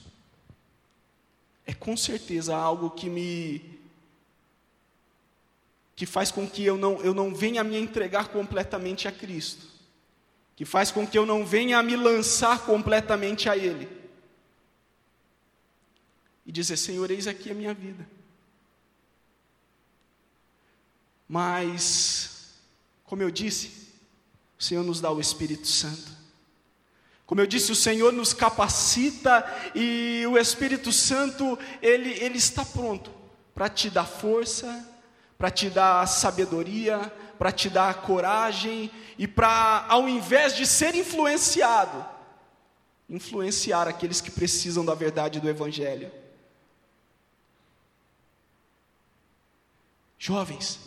é 1.65 1.73
com 1.73 1.97
certeza 1.97 2.55
algo 2.55 2.91
que 2.91 3.09
me 3.09 3.77
que 5.97 6.05
faz 6.05 6.31
com 6.31 6.49
que 6.49 6.63
eu 6.63 6.77
não, 6.77 7.01
eu 7.01 7.13
não 7.13 7.35
venha 7.35 7.61
me 7.61 7.77
entregar 7.77 8.29
completamente 8.29 9.05
a 9.05 9.11
Cristo, 9.11 9.70
que 10.55 10.65
faz 10.65 10.91
com 10.91 11.07
que 11.07 11.17
eu 11.17 11.25
não 11.25 11.45
venha 11.45 11.81
me 11.81 11.95
lançar 11.95 12.65
completamente 12.65 13.49
a 13.49 13.57
Ele, 13.57 13.87
e 16.45 16.51
dizer: 16.51 16.77
Senhor, 16.77 17.09
eis 17.11 17.27
aqui 17.27 17.51
a 17.51 17.53
minha 17.53 17.73
vida. 17.73 18.07
Mas, 21.27 22.55
como 23.05 23.21
eu 23.21 23.31
disse, 23.31 23.89
o 24.59 24.63
Senhor 24.63 24.83
nos 24.83 24.99
dá 24.99 25.09
o 25.09 25.19
Espírito 25.21 25.67
Santo. 25.67 26.11
Como 27.25 27.39
eu 27.39 27.47
disse, 27.47 27.71
o 27.71 27.75
Senhor 27.75 28.11
nos 28.11 28.33
capacita 28.33 29.45
e 29.73 30.25
o 30.27 30.37
Espírito 30.37 30.91
Santo, 30.91 31.57
ele, 31.81 32.09
ele 32.21 32.37
está 32.37 32.65
pronto 32.65 33.09
para 33.55 33.69
te 33.69 33.89
dar 33.89 34.03
força, 34.03 34.85
para 35.37 35.49
te 35.49 35.69
dar 35.69 36.05
sabedoria, 36.07 37.09
para 37.41 37.51
te 37.51 37.71
dar 37.71 38.03
coragem 38.03 38.91
e 39.17 39.27
para, 39.27 39.87
ao 39.89 40.07
invés 40.07 40.55
de 40.55 40.63
ser 40.63 40.93
influenciado, 40.93 42.05
influenciar 43.09 43.87
aqueles 43.87 44.21
que 44.21 44.29
precisam 44.29 44.85
da 44.85 44.93
verdade 44.93 45.39
do 45.39 45.49
Evangelho. 45.49 46.11
Jovens, 50.19 50.79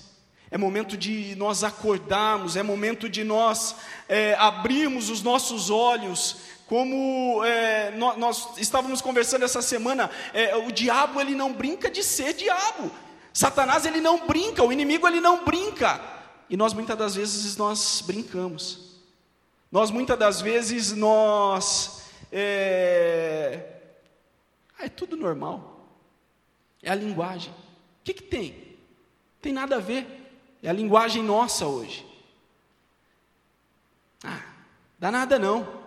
é 0.48 0.56
momento 0.56 0.96
de 0.96 1.34
nós 1.34 1.64
acordarmos, 1.64 2.54
é 2.54 2.62
momento 2.62 3.08
de 3.08 3.24
nós 3.24 3.74
é, 4.08 4.34
abrirmos 4.34 5.10
os 5.10 5.22
nossos 5.22 5.70
olhos, 5.70 6.36
como 6.68 7.44
é, 7.44 7.90
nós, 7.96 8.16
nós, 8.16 8.58
estávamos 8.58 9.00
conversando 9.00 9.44
essa 9.44 9.60
semana, 9.60 10.08
é, 10.32 10.54
o 10.54 10.70
diabo 10.70 11.20
ele 11.20 11.34
não 11.34 11.52
brinca 11.52 11.90
de 11.90 12.04
ser 12.04 12.32
diabo, 12.32 12.92
Satanás 13.32 13.84
ele 13.84 14.00
não 14.00 14.24
brinca, 14.24 14.62
o 14.62 14.72
inimigo 14.72 15.08
ele 15.08 15.20
não 15.20 15.44
brinca, 15.44 16.14
e 16.48 16.56
nós 16.56 16.72
muitas 16.72 16.96
das 16.96 17.14
vezes 17.14 17.56
nós 17.56 18.02
brincamos, 18.06 18.98
nós 19.70 19.90
muitas 19.90 20.18
das 20.18 20.40
vezes 20.40 20.92
nós 20.92 22.02
é, 22.30 23.80
é 24.78 24.88
tudo 24.88 25.16
normal, 25.16 25.88
é 26.82 26.90
a 26.90 26.94
linguagem, 26.94 27.52
o 27.52 28.04
que, 28.04 28.14
que 28.14 28.22
tem? 28.22 28.64
Tem 29.44 29.52
nada 29.52 29.76
a 29.76 29.78
ver. 29.78 30.22
É 30.62 30.70
a 30.70 30.72
linguagem 30.72 31.22
nossa 31.22 31.66
hoje. 31.66 32.06
Ah, 34.22 34.42
dá 34.98 35.10
nada 35.10 35.38
não. 35.38 35.84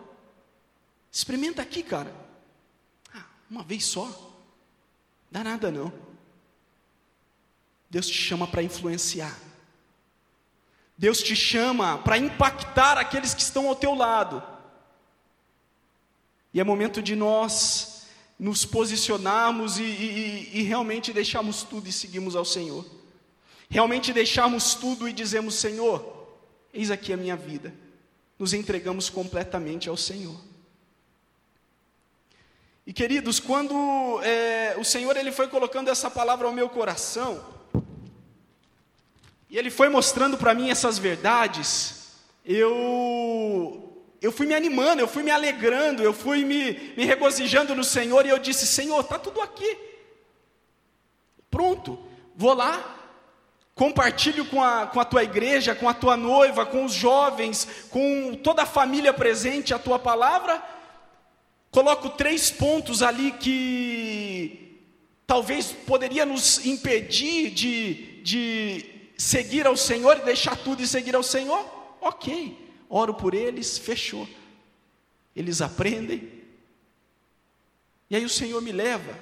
Experimenta 1.12 1.64
aqui, 1.64 1.82
cara. 1.82 2.14
Ah, 3.12 3.26
uma 3.50 3.64
vez 3.64 3.84
só. 3.86 4.08
Dá 5.32 5.44
nada 5.44 5.72
não. 5.72 5.92
Deus 7.90 8.06
te 8.06 8.14
chama 8.14 8.46
para 8.46 8.62
influenciar. 8.62 9.36
Deus 10.98 11.22
te 11.22 11.36
chama 11.36 11.98
para 12.00 12.18
impactar 12.18 12.98
aqueles 12.98 13.34
que 13.34 13.42
estão 13.42 13.68
ao 13.68 13.76
teu 13.76 13.94
lado. 13.94 14.42
E 16.54 16.60
é 16.60 16.64
momento 16.64 17.02
de 17.02 17.16
nós 17.16 18.06
nos 18.40 18.66
posicionarmos 18.66 19.78
e, 19.78 19.84
e, 19.84 20.50
e 20.60 20.62
realmente 20.64 21.14
deixarmos 21.14 21.64
tudo 21.64 21.88
e 21.88 21.92
seguirmos 21.92 22.36
ao 22.36 22.46
Senhor 22.46 22.86
realmente 23.70 24.14
deixarmos 24.14 24.74
tudo 24.74 25.08
e 25.08 25.14
dizemos: 25.14 25.56
Senhor, 25.56 26.28
eis 26.74 26.92
aqui 26.92 27.12
a 27.12 27.18
minha 27.18 27.36
vida, 27.36 27.74
nos 28.38 28.54
entregamos 28.54 29.10
completamente 29.10 29.90
ao 29.90 29.98
Senhor. 29.98 30.36
E 32.86 32.94
queridos, 32.94 33.40
quando 33.40 34.22
é, 34.24 34.76
o 34.78 34.84
Senhor 34.84 35.18
ele 35.18 35.32
foi 35.32 35.50
colocando 35.50 35.90
essa 35.90 36.10
palavra 36.10 36.48
ao 36.48 36.54
meu 36.54 36.70
coração, 36.70 37.44
e 39.50 39.58
Ele 39.58 39.70
foi 39.70 39.90
mostrando 39.90 40.38
para 40.38 40.54
mim 40.54 40.70
essas 40.70 40.98
verdades, 40.98 42.16
eu 42.46 43.84
eu 44.20 44.32
fui 44.32 44.48
me 44.48 44.56
animando, 44.56 45.00
eu 45.00 45.08
fui 45.08 45.22
me 45.22 45.30
alegrando, 45.30 46.02
eu 46.02 46.12
fui 46.12 46.44
me, 46.44 46.94
me 46.98 47.06
regozijando 47.06 47.76
no 47.76 47.84
Senhor, 47.84 48.26
e 48.26 48.30
eu 48.30 48.40
disse: 48.40 48.66
Senhor, 48.66 49.00
está 49.00 49.20
tudo 49.20 49.42
aqui, 49.42 49.78
pronto, 51.50 52.00
vou 52.36 52.54
lá, 52.54 52.98
Compartilho 53.78 54.44
com 54.46 54.64
a, 54.64 54.88
com 54.88 55.00
a 55.00 55.06
tua 55.06 55.24
igreja, 55.24 55.76
com 55.76 55.88
a 55.88 55.94
tua 55.94 56.18
noiva, 56.18 56.66
com 56.66 56.84
os 56.84 56.94
jovens, 56.94 57.86
com 57.92 58.34
toda 58.34 58.64
a 58.64 58.66
família 58.66 59.14
presente 59.14 59.72
a 59.72 59.78
tua 59.78 60.00
palavra. 60.00 60.60
Coloco 61.70 62.10
três 62.10 62.50
pontos 62.50 63.04
ali 63.04 63.30
que 63.34 64.82
talvez 65.28 65.72
poderia 65.72 66.26
nos 66.26 66.66
impedir 66.66 67.52
de, 67.52 68.24
de 68.24 68.86
seguir 69.18 69.66
ao 69.66 69.76
Senhor 69.76 70.18
e 70.18 70.26
deixar 70.26 70.56
tudo 70.56 70.84
e 70.84 70.88
seguir 70.88 71.16
ao 71.16 71.24
Senhor. 71.24 71.66
Ok, 72.00 72.72
oro 72.88 73.14
por 73.14 73.34
eles, 73.34 73.78
fechou. 73.78 74.28
Eles 75.36 75.62
aprendem. 75.62 76.32
E 78.10 78.16
aí 78.16 78.24
o 78.24 78.30
Senhor 78.30 78.62
me 78.62 78.72
leva 78.72 79.18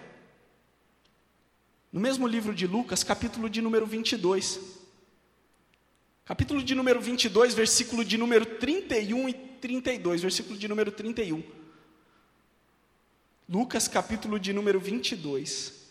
no 1.92 2.02
mesmo 2.02 2.28
livro 2.28 2.54
de 2.54 2.68
Lucas, 2.68 3.04
capítulo 3.04 3.50
de 3.50 3.62
número 3.62 3.86
22. 3.86 4.60
Capítulo 6.26 6.62
de 6.62 6.76
número 6.76 7.00
22, 7.00 7.54
versículo 7.54 8.04
de 8.04 8.18
número 8.18 8.46
31 8.46 9.30
e 9.30 9.34
32, 9.34 10.22
versículo 10.24 10.58
de 10.58 10.68
número 10.68 10.92
31. 10.92 11.42
Lucas, 13.48 13.88
capítulo 13.88 14.40
de 14.40 14.52
número 14.52 14.80
22. 14.80 15.85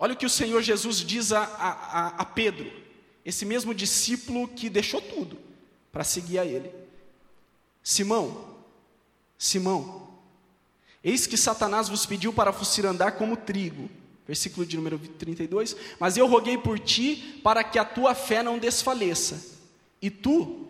Olha 0.00 0.14
o 0.14 0.16
que 0.16 0.26
o 0.26 0.30
Senhor 0.30 0.60
Jesus 0.62 0.96
diz 0.96 1.30
a, 1.30 1.42
a, 1.42 2.06
a 2.08 2.24
Pedro, 2.24 2.72
esse 3.24 3.44
mesmo 3.44 3.72
discípulo 3.72 4.48
que 4.48 4.68
deixou 4.68 5.00
tudo 5.00 5.38
para 5.92 6.02
seguir 6.02 6.40
a 6.40 6.44
Ele: 6.44 6.72
Simão, 7.82 8.56
Simão, 9.38 10.10
Eis 11.02 11.26
que 11.26 11.36
Satanás 11.36 11.88
vos 11.88 12.04
pediu 12.04 12.32
para 12.32 12.50
vos 12.50 12.78
andar 12.80 13.12
como 13.12 13.36
trigo. 13.36 13.90
Versículo 14.26 14.66
de 14.66 14.76
número 14.76 14.98
32. 14.98 15.74
Mas 15.98 16.16
eu 16.16 16.26
roguei 16.26 16.56
por 16.58 16.78
ti 16.78 17.40
para 17.42 17.64
que 17.64 17.78
a 17.78 17.84
tua 17.84 18.14
fé 18.14 18.42
não 18.42 18.58
desfaleça. 18.58 19.58
E 20.00 20.10
tu, 20.10 20.68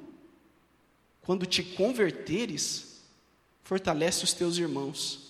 quando 1.22 1.46
te 1.46 1.62
converteres, 1.62 3.00
fortalece 3.64 4.24
os 4.24 4.32
teus 4.32 4.56
irmãos. 4.56 5.29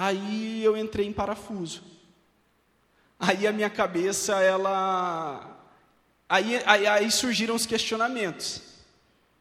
Aí 0.00 0.62
eu 0.62 0.76
entrei 0.76 1.08
em 1.08 1.12
parafuso. 1.12 1.82
Aí 3.18 3.48
a 3.48 3.52
minha 3.52 3.68
cabeça, 3.68 4.40
ela. 4.40 5.60
Aí, 6.28 6.62
aí, 6.64 6.86
aí 6.86 7.10
surgiram 7.10 7.56
os 7.56 7.66
questionamentos: 7.66 8.62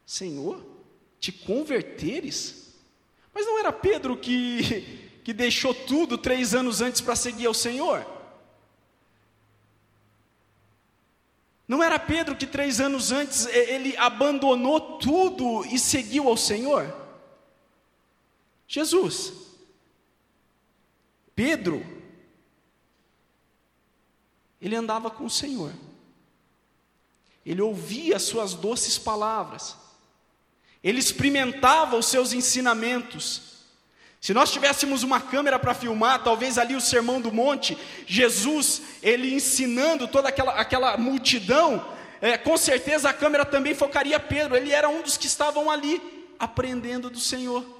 Senhor, 0.03 0.65
te 1.19 1.31
converteres? 1.31 2.73
Mas 3.35 3.45
não 3.45 3.59
era 3.59 3.71
Pedro 3.71 4.17
que, 4.17 5.19
que 5.23 5.31
deixou 5.31 5.75
tudo 5.75 6.17
três 6.17 6.55
anos 6.55 6.81
antes 6.81 7.01
para 7.01 7.15
seguir 7.15 7.45
ao 7.45 7.53
Senhor? 7.53 8.03
Não 11.67 11.83
era 11.83 11.99
Pedro 11.99 12.35
que 12.35 12.47
três 12.47 12.81
anos 12.81 13.11
antes 13.11 13.45
ele 13.45 13.95
abandonou 13.97 14.97
tudo 14.97 15.63
e 15.67 15.77
seguiu 15.77 16.27
ao 16.27 16.35
Senhor? 16.35 16.91
Jesus. 18.67 19.46
Pedro, 21.37 21.85
ele 24.59 24.75
andava 24.75 25.11
com 25.11 25.23
o 25.25 25.29
Senhor, 25.29 25.71
ele 27.45 27.61
ouvia 27.61 28.15
as 28.15 28.23
suas 28.23 28.55
doces 28.55 28.97
palavras, 28.97 29.75
ele 30.83 30.97
experimentava 30.97 31.95
os 31.95 32.07
seus 32.07 32.33
ensinamentos, 32.33 33.67
se 34.19 34.33
nós 34.33 34.51
tivéssemos 34.51 35.03
uma 35.03 35.21
câmera 35.21 35.59
para 35.59 35.75
filmar, 35.75 36.23
talvez 36.23 36.57
ali 36.57 36.75
o 36.75 36.81
Sermão 36.81 37.21
do 37.21 37.31
Monte, 37.31 37.77
Jesus, 38.07 38.81
ele 39.03 39.31
ensinando 39.31 40.07
toda 40.07 40.29
aquela, 40.29 40.53
aquela 40.53 40.97
multidão, 40.97 41.87
é, 42.19 42.35
com 42.35 42.57
certeza 42.57 43.11
a 43.11 43.13
câmera 43.13 43.45
também 43.45 43.75
focaria 43.75 44.19
Pedro, 44.19 44.57
ele 44.57 44.71
era 44.71 44.89
um 44.89 45.03
dos 45.03 45.17
que 45.17 45.27
estavam 45.27 45.69
ali, 45.69 46.01
aprendendo 46.39 47.11
do 47.11 47.19
Senhor. 47.19 47.76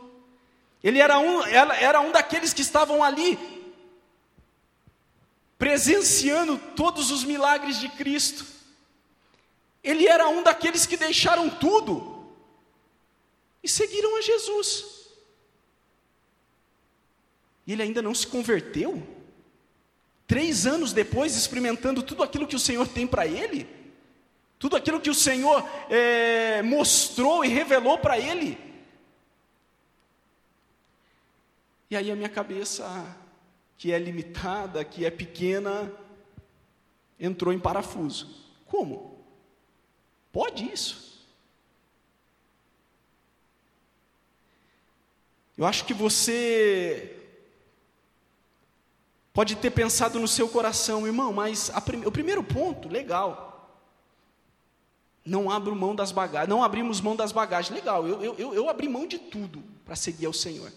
Ele 0.84 1.00
era 1.00 1.18
um, 1.20 1.44
era, 1.44 1.76
era 1.76 2.02
um 2.02 2.12
daqueles 2.12 2.54
que 2.54 2.62
estavam 2.62 3.04
ali, 3.04 3.38
presenciando 5.58 6.58
todos 6.76 7.12
os 7.12 7.24
milagres 7.24 7.80
de 7.80 7.90
Cristo. 7.90 8.46
Ele 9.84 10.08
era 10.08 10.28
um 10.28 10.44
daqueles 10.44 10.86
que 10.86 10.98
deixaram 10.98 11.50
tudo 11.50 12.32
e 13.63 13.70
seguiram 13.70 14.18
a 14.18 14.22
Jesus. 14.22 14.98
E 17.66 17.74
ele 17.74 17.84
ainda 17.84 18.02
não 18.02 18.13
se 18.13 18.28
converteu? 18.28 19.02
Três 20.26 20.66
anos 20.66 20.94
depois, 20.94 21.36
experimentando 21.36 22.04
tudo 22.04 22.22
aquilo 22.22 22.48
que 22.48 22.56
o 22.56 22.60
Senhor 22.60 22.88
tem 22.88 23.08
para 23.08 23.26
ele, 23.26 23.68
tudo 24.60 24.76
aquilo 24.76 25.00
que 25.00 25.10
o 25.10 25.16
Senhor 25.16 25.68
é, 25.90 26.62
mostrou 26.62 27.44
e 27.44 27.48
revelou 27.48 27.98
para 27.98 28.20
ele. 28.20 28.67
E 31.89 31.95
aí 31.95 32.12
a 32.12 32.15
minha 32.15 32.30
cabeça, 32.30 32.86
que 33.78 33.91
é 33.91 34.00
limitada, 34.00 34.84
que 34.84 35.06
é 35.06 35.12
pequena, 35.12 35.91
entrou 37.19 37.54
em 37.54 37.60
parafuso. 37.60 38.28
Como? 38.65 39.26
Pode 40.32 40.65
isso? 40.65 41.08
Eu 45.58 45.65
acho 45.65 45.86
que 45.86 45.93
você 45.93 47.15
pode 49.34 49.56
ter 49.56 49.71
pensado 49.71 50.19
no 50.19 50.28
seu 50.28 50.47
coração, 50.47 51.08
irmão, 51.08 51.34
mas 51.34 51.71
prim 51.86 52.06
o 52.06 52.12
primeiro 52.12 52.43
ponto, 52.43 52.89
legal. 52.89 53.47
Não 55.26 55.50
abro 55.50 55.76
mão 55.76 55.95
das 55.95 56.12
bagagens, 56.12 56.50
não 56.50 56.63
abrimos 56.63 57.02
mão 57.02 57.15
das 57.15 57.32
bagagens, 57.32 57.73
legal. 57.73 58.08
Eu, 58.08 58.36
eu, 58.36 58.54
eu 58.54 58.69
abri 58.69 58.88
mão 58.88 59.08
de 59.08 59.17
tudo 59.17 59.63
para 59.84 59.95
seguir 59.95 60.26
ao 60.26 60.34
Senhor. 60.34 60.71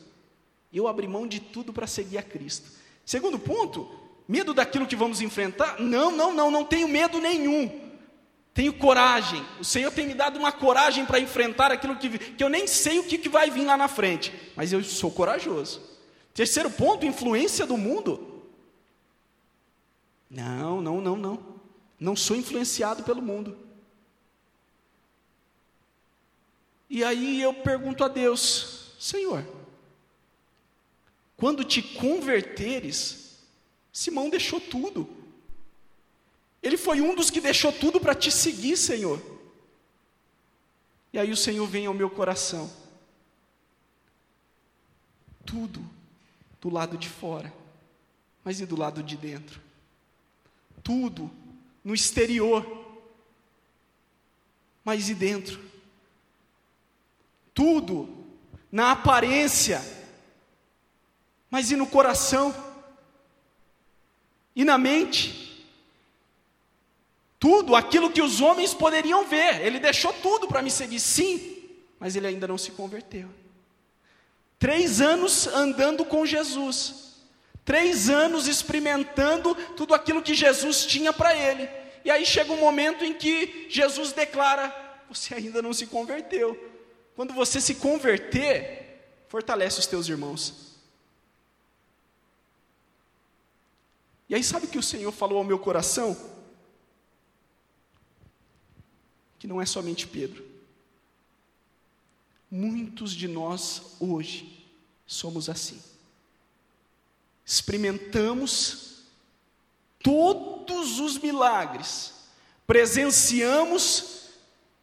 Eu 0.72 0.87
abri 0.87 1.09
mão 1.09 1.26
de 1.26 1.40
tudo 1.40 1.72
para 1.72 1.87
seguir 1.87 2.18
a 2.18 2.22
Cristo. 2.22 2.70
Segundo 3.04 3.38
ponto, 3.38 3.90
medo 4.28 4.54
daquilo 4.54 4.87
que 4.87 4.94
vamos 4.94 5.20
enfrentar? 5.20 5.80
Não, 5.80 6.11
não, 6.11 6.33
não, 6.33 6.50
não 6.50 6.64
tenho 6.64 6.87
medo 6.87 7.20
nenhum. 7.20 7.90
Tenho 8.54 8.72
coragem. 8.72 9.44
O 9.59 9.64
Senhor 9.64 9.90
tem 9.90 10.06
me 10.06 10.14
dado 10.14 10.38
uma 10.38 10.52
coragem 10.52 11.04
para 11.06 11.18
enfrentar 11.18 11.72
aquilo 11.72 11.96
que, 11.96 12.18
que 12.18 12.42
eu 12.42 12.48
nem 12.48 12.66
sei 12.66 12.98
o 12.98 13.04
que, 13.04 13.18
que 13.18 13.28
vai 13.28 13.50
vir 13.50 13.64
lá 13.64 13.76
na 13.76 13.88
frente, 13.88 14.33
mas 14.54 14.72
eu 14.72 14.83
sou 14.85 15.11
corajoso. 15.11 15.80
Terceiro 16.35 16.70
ponto, 16.70 17.06
influência 17.06 17.66
do 17.66 17.76
mundo. 17.76 18.44
Não, 20.30 20.80
não, 20.80 21.00
não, 21.00 21.16
não. 21.16 21.38
Não 21.98 22.16
sou 22.16 22.37
influenciado 22.37 23.02
pelo 23.02 23.20
mundo. 23.20 23.59
E 26.88 27.04
aí 27.04 27.40
eu 27.40 27.52
pergunto 27.52 28.02
a 28.04 28.09
Deus: 28.09 28.94
Senhor, 28.98 29.44
quando 31.40 31.64
te 31.64 31.83
converteres, 31.83 33.38
Simão 33.92 34.31
deixou 34.31 34.61
tudo. 34.61 35.09
Ele 36.62 36.76
foi 36.76 37.00
um 37.00 37.14
dos 37.14 37.31
que 37.31 37.40
deixou 37.40 37.72
tudo 37.72 37.98
para 37.98 38.14
te 38.14 38.31
seguir, 38.31 38.76
Senhor. 38.76 39.20
E 41.12 41.18
aí 41.18 41.33
o 41.33 41.37
Senhor 41.37 41.66
vem 41.66 41.87
ao 41.87 41.94
meu 41.94 42.09
coração. 42.09 42.70
Tudo 45.44 45.85
do 46.61 46.68
lado 46.68 46.96
de 46.96 47.09
fora, 47.09 47.53
mas 48.44 48.61
e 48.61 48.66
do 48.66 48.79
lado 48.79 49.03
de 49.03 49.16
dentro? 49.16 49.70
tudo 50.83 51.31
no 51.85 51.94
exterior, 51.94 52.66
mas 54.85 55.09
e 55.09 55.14
dentro? 55.14 55.61
Tudo 57.55 58.26
na 58.70 58.92
aparência, 58.92 59.81
mas 61.50 61.70
e 61.70 61.76
no 61.76 61.86
coração? 61.86 62.54
E 64.54 64.64
na 64.64 64.78
mente? 64.78 65.66
Tudo 67.38 67.74
aquilo 67.74 68.10
que 68.10 68.22
os 68.22 68.40
homens 68.40 68.74
poderiam 68.74 69.26
ver, 69.26 69.64
ele 69.64 69.78
deixou 69.78 70.12
tudo 70.12 70.46
para 70.46 70.62
me 70.62 70.70
seguir, 70.70 71.00
sim, 71.00 71.68
mas 71.98 72.14
ele 72.14 72.26
ainda 72.26 72.46
não 72.46 72.58
se 72.58 72.70
converteu. 72.72 73.28
Três 74.58 75.00
anos 75.00 75.46
andando 75.46 76.04
com 76.04 76.26
Jesus, 76.26 77.10
Três 77.70 78.10
anos 78.10 78.48
experimentando 78.48 79.54
tudo 79.76 79.94
aquilo 79.94 80.22
que 80.22 80.34
Jesus 80.34 80.84
tinha 80.86 81.12
para 81.12 81.36
ele. 81.36 81.68
E 82.04 82.10
aí 82.10 82.26
chega 82.26 82.52
um 82.52 82.58
momento 82.58 83.04
em 83.04 83.14
que 83.14 83.66
Jesus 83.68 84.12
declara: 84.12 84.74
Você 85.08 85.34
ainda 85.34 85.62
não 85.62 85.72
se 85.72 85.86
converteu. 85.86 86.58
Quando 87.14 87.32
você 87.32 87.60
se 87.60 87.76
converter, 87.76 89.22
fortalece 89.28 89.78
os 89.78 89.86
teus 89.86 90.08
irmãos. 90.08 90.69
E 94.30 94.34
aí, 94.36 94.44
sabe 94.44 94.66
o 94.66 94.68
que 94.68 94.78
o 94.78 94.82
Senhor 94.82 95.10
falou 95.10 95.38
ao 95.38 95.44
meu 95.44 95.58
coração? 95.58 96.16
Que 99.40 99.48
não 99.48 99.60
é 99.60 99.66
somente 99.66 100.06
Pedro. 100.06 100.48
Muitos 102.48 103.10
de 103.10 103.26
nós 103.26 103.96
hoje 103.98 104.64
somos 105.04 105.48
assim. 105.48 105.82
Experimentamos 107.44 109.02
todos 110.00 111.00
os 111.00 111.18
milagres, 111.18 112.14
presenciamos 112.68 114.28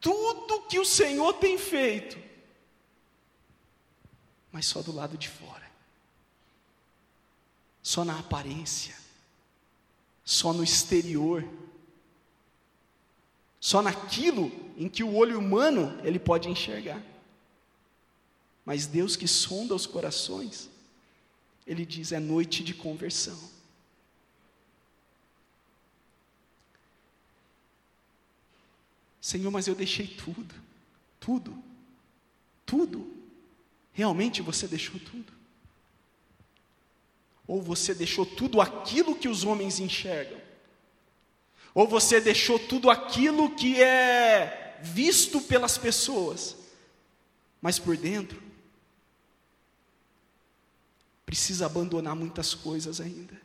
tudo 0.02 0.64
que 0.64 0.78
o 0.78 0.86
Senhor 0.86 1.32
tem 1.36 1.58
feito, 1.58 2.18
mas 4.52 4.66
só 4.66 4.82
do 4.82 4.92
lado 4.92 5.18
de 5.18 5.30
fora, 5.30 5.72
só 7.82 8.04
na 8.04 8.20
aparência, 8.20 8.97
só 10.28 10.52
no 10.52 10.62
exterior, 10.62 11.42
só 13.62 13.82
naquilo 13.82 14.52
em 14.76 14.90
que 14.90 15.02
o 15.02 15.16
olho 15.16 15.40
humano 15.40 15.98
ele 16.04 16.20
pode 16.20 16.50
enxergar. 16.50 17.02
Mas 18.66 18.86
Deus 18.86 19.16
que 19.16 19.26
sonda 19.26 19.74
os 19.74 19.88
corações, 19.88 20.70
ele 21.66 21.86
diz: 21.86 22.12
é 22.12 22.20
noite 22.20 22.62
de 22.62 22.74
conversão. 22.74 23.40
Senhor, 29.22 29.50
mas 29.50 29.66
eu 29.66 29.76
deixei 29.76 30.08
tudo, 30.08 30.54
tudo, 31.22 31.64
tudo. 32.66 33.10
Realmente 33.94 34.42
você 34.42 34.68
deixou 34.68 35.00
tudo? 35.00 35.37
Ou 37.48 37.62
você 37.62 37.94
deixou 37.94 38.26
tudo 38.26 38.60
aquilo 38.60 39.16
que 39.16 39.30
os 39.30 39.44
homens 39.44 39.80
enxergam? 39.80 40.40
Ou 41.74 41.88
você 41.88 42.20
deixou 42.20 42.60
tudo 42.60 42.90
aquilo 42.90 43.56
que 43.56 43.82
é 43.82 44.80
visto 44.82 45.40
pelas 45.42 45.78
pessoas, 45.78 46.56
mas 47.62 47.80
por 47.80 47.96
dentro 47.96 48.42
precisa 51.26 51.66
abandonar 51.66 52.16
muitas 52.16 52.54
coisas 52.54 53.00
ainda. 53.00 53.40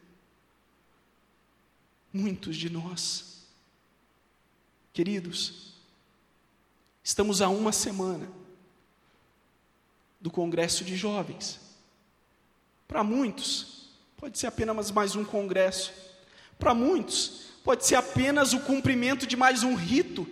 Muitos 2.12 2.56
de 2.56 2.70
nós. 2.70 3.42
Queridos, 4.92 5.74
estamos 7.02 7.42
a 7.42 7.48
uma 7.48 7.72
semana 7.72 8.30
do 10.20 10.30
Congresso 10.30 10.84
de 10.84 10.96
Jovens. 10.96 11.58
Para 12.86 13.02
muitos, 13.02 13.81
pode 14.22 14.38
ser 14.38 14.46
apenas 14.46 14.92
mais 14.92 15.16
um 15.16 15.24
congresso. 15.24 15.92
Para 16.56 16.72
muitos, 16.72 17.48
pode 17.64 17.84
ser 17.84 17.96
apenas 17.96 18.52
o 18.52 18.60
cumprimento 18.60 19.26
de 19.26 19.36
mais 19.36 19.64
um 19.64 19.74
rito 19.74 20.24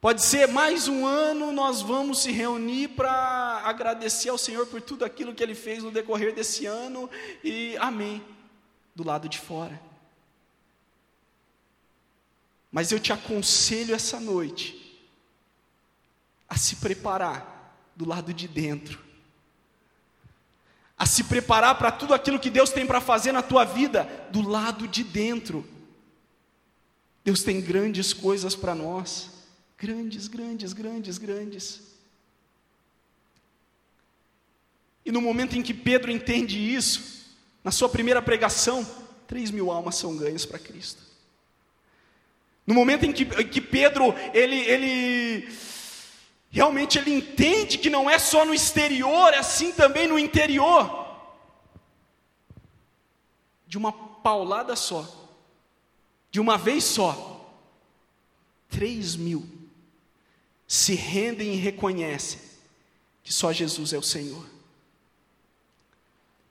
Pode 0.00 0.22
ser 0.22 0.48
mais 0.48 0.88
um 0.88 1.04
ano, 1.04 1.52
nós 1.52 1.82
vamos 1.82 2.22
se 2.22 2.32
reunir 2.32 2.88
para 2.88 3.60
agradecer 3.64 4.30
ao 4.30 4.38
Senhor 4.38 4.66
por 4.66 4.80
tudo 4.80 5.04
aquilo 5.04 5.34
que 5.34 5.42
Ele 5.42 5.54
fez 5.54 5.82
no 5.82 5.90
decorrer 5.90 6.34
desse 6.34 6.64
ano, 6.64 7.08
e 7.44 7.76
amém, 7.76 8.24
do 8.96 9.04
lado 9.04 9.28
de 9.28 9.38
fora. 9.38 9.78
Mas 12.72 12.90
eu 12.90 12.98
te 12.98 13.12
aconselho 13.12 13.94
essa 13.94 14.18
noite 14.18 14.98
a 16.48 16.56
se 16.56 16.76
preparar 16.76 17.76
do 17.94 18.08
lado 18.08 18.32
de 18.32 18.48
dentro, 18.48 18.98
a 21.00 21.06
se 21.06 21.24
preparar 21.24 21.78
para 21.78 21.90
tudo 21.90 22.12
aquilo 22.12 22.38
que 22.38 22.50
Deus 22.50 22.68
tem 22.68 22.86
para 22.86 23.00
fazer 23.00 23.32
na 23.32 23.40
tua 23.40 23.64
vida 23.64 24.06
do 24.30 24.46
lado 24.46 24.86
de 24.86 25.02
dentro. 25.02 25.66
Deus 27.24 27.42
tem 27.42 27.58
grandes 27.58 28.12
coisas 28.12 28.54
para 28.54 28.74
nós, 28.74 29.30
grandes, 29.78 30.28
grandes, 30.28 30.74
grandes, 30.74 31.16
grandes. 31.16 31.80
E 35.02 35.10
no 35.10 35.22
momento 35.22 35.56
em 35.56 35.62
que 35.62 35.72
Pedro 35.72 36.10
entende 36.10 36.58
isso, 36.58 37.24
na 37.64 37.70
sua 37.70 37.88
primeira 37.88 38.20
pregação, 38.20 38.86
três 39.26 39.50
mil 39.50 39.70
almas 39.70 39.96
são 39.96 40.14
ganhas 40.14 40.44
para 40.44 40.58
Cristo. 40.58 41.00
No 42.66 42.74
momento 42.74 43.06
em 43.06 43.12
que, 43.12 43.24
que 43.44 43.62
Pedro, 43.62 44.14
ele, 44.34 44.56
ele 44.56 45.48
realmente 46.50 46.98
ele 46.98 47.12
entende 47.12 47.78
que 47.78 47.88
não 47.88 48.10
é 48.10 48.18
só 48.18 48.44
no 48.44 48.52
exterior, 48.52 49.32
é 49.32 49.38
assim 49.38 49.72
também 49.72 50.08
no 50.08 50.18
interior. 50.18 50.98
De 53.66 53.78
uma 53.78 53.92
paulada 53.92 54.74
só, 54.74 55.08
de 56.30 56.40
uma 56.40 56.58
vez 56.58 56.84
só, 56.84 57.56
três 58.68 59.14
mil 59.14 59.48
se 60.66 60.94
rendem 60.94 61.54
e 61.54 61.56
reconhecem 61.56 62.40
que 63.22 63.32
só 63.32 63.52
Jesus 63.52 63.92
é 63.92 63.98
o 63.98 64.02
Senhor. 64.02 64.44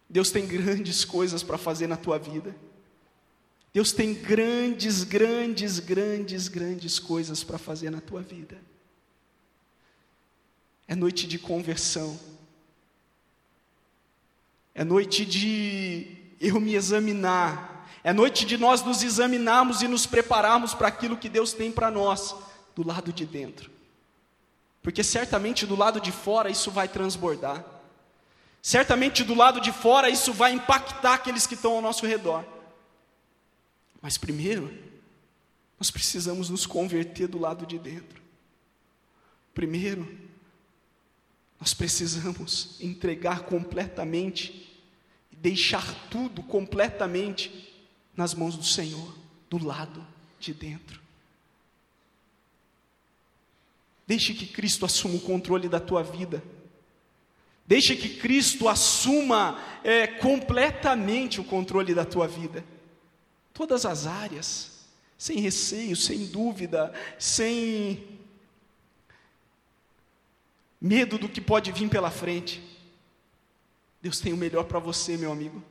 Deus 0.10 0.32
tem 0.32 0.48
grandes 0.48 1.06
coisas 1.06 1.44
para 1.44 1.58
fazer 1.58 1.88
na 1.88 1.96
tua 1.96 2.18
vida. 2.18 2.56
Deus 3.72 3.92
tem 3.92 4.14
grandes, 4.14 5.04
grandes, 5.04 5.80
grandes, 5.80 6.48
grandes 6.48 7.00
coisas 7.00 7.44
para 7.44 7.58
fazer 7.58 7.90
na 7.90 8.02
tua 8.02 8.22
vida. 8.22 8.58
É 10.90 10.96
noite 10.96 11.28
de 11.28 11.38
conversão. 11.38 12.20
É 14.74 14.84
noite 14.84 15.24
de 15.24 16.08
eu 16.42 16.60
me 16.60 16.74
examinar. 16.74 17.88
É 18.04 18.12
noite 18.12 18.44
de 18.44 18.58
nós 18.58 18.82
nos 18.82 19.04
examinarmos 19.04 19.84
e 19.84 19.88
nos 19.88 20.08
prepararmos 20.08 20.74
para 20.74 20.88
aquilo 20.88 21.16
que 21.16 21.30
Deus 21.30 21.54
tem 21.54 21.72
para 21.72 21.92
nós, 21.92 22.36
do 22.76 22.86
lado 22.86 23.14
de 23.14 23.24
dentro. 23.24 23.70
Porque 24.82 25.04
certamente 25.04 25.64
do 25.64 25.76
lado 25.76 26.02
de 26.02 26.12
fora 26.12 26.50
isso 26.50 26.72
vai 26.72 26.88
transbordar. 26.88 27.64
Certamente 28.60 29.24
do 29.24 29.36
lado 29.36 29.62
de 29.62 29.72
fora 29.72 30.10
isso 30.10 30.34
vai 30.34 30.54
impactar 30.54 31.14
aqueles 31.14 31.46
que 31.46 31.54
estão 31.54 31.74
ao 31.74 31.84
nosso 31.84 32.08
redor. 32.08 32.44
Mas 34.02 34.18
primeiro, 34.18 34.76
nós 35.80 35.92
precisamos 35.92 36.50
nos 36.50 36.66
converter 36.66 37.28
do 37.28 37.38
lado 37.38 37.68
de 37.68 37.78
dentro. 37.78 38.20
Primeiro, 39.54 40.29
nós 41.60 41.74
precisamos 41.74 42.78
entregar 42.80 43.42
completamente, 43.42 44.80
deixar 45.32 46.10
tudo 46.10 46.42
completamente 46.42 47.74
nas 48.16 48.34
mãos 48.34 48.56
do 48.56 48.64
Senhor, 48.64 49.14
do 49.50 49.64
lado 49.64 50.06
de 50.40 50.54
dentro. 50.54 51.02
Deixe 54.08 54.34
que 54.34 54.48
Cristo 54.48 54.86
assuma 54.86 55.16
o 55.16 55.22
controle 55.22 55.68
da 55.68 55.80
tua 55.80 56.02
vida. 56.02 56.42
Deixe 57.68 57.96
que 57.96 58.18
Cristo 58.18 58.68
assuma 58.68 59.62
é, 59.84 60.08
completamente 60.08 61.40
o 61.40 61.44
controle 61.44 61.94
da 61.94 62.04
tua 62.04 62.28
vida. 62.28 62.66
Todas 63.54 63.86
as 63.86 64.08
áreas, 64.08 64.88
sem 65.16 65.40
receio, 65.40 65.96
sem 65.96 66.26
dúvida, 66.26 66.92
sem 67.20 68.09
medo 70.80 71.18
do 71.18 71.30
que 71.30 71.42
pode 71.42 71.72
vir 71.72 71.90
pela 71.90 72.12
frente. 72.12 72.64
Deus 74.02 74.20
tem 74.20 74.32
o 74.32 74.38
melhor 74.38 74.64
para 74.64 74.80
você, 74.80 75.18
meu 75.18 75.32
amigo. 75.32 75.64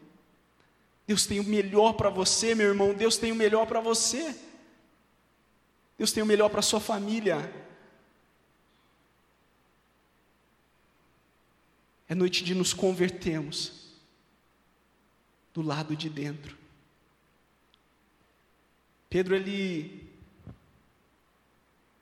Deus 1.07 1.27
tem 1.27 1.41
o 1.41 1.45
melhor 1.45 1.95
para 1.95 2.11
você, 2.11 2.55
meu 2.55 2.69
irmão. 2.69 2.93
Deus 2.93 3.17
tem 3.17 3.33
o 3.33 3.35
melhor 3.35 3.67
para 3.67 3.81
você. 3.81 4.37
Deus 5.97 6.13
tem 6.13 6.23
o 6.23 6.27
melhor 6.27 6.51
para 6.51 6.61
sua 6.61 6.81
família. 6.81 7.51
É 12.09 12.15
noite 12.15 12.45
de 12.45 12.55
nos 12.55 12.73
convertermos 12.73 13.73
do 15.53 15.63
lado 15.63 15.97
de 15.97 16.09
dentro. 16.09 16.57
Pedro, 19.11 19.35
ele, 19.35 20.07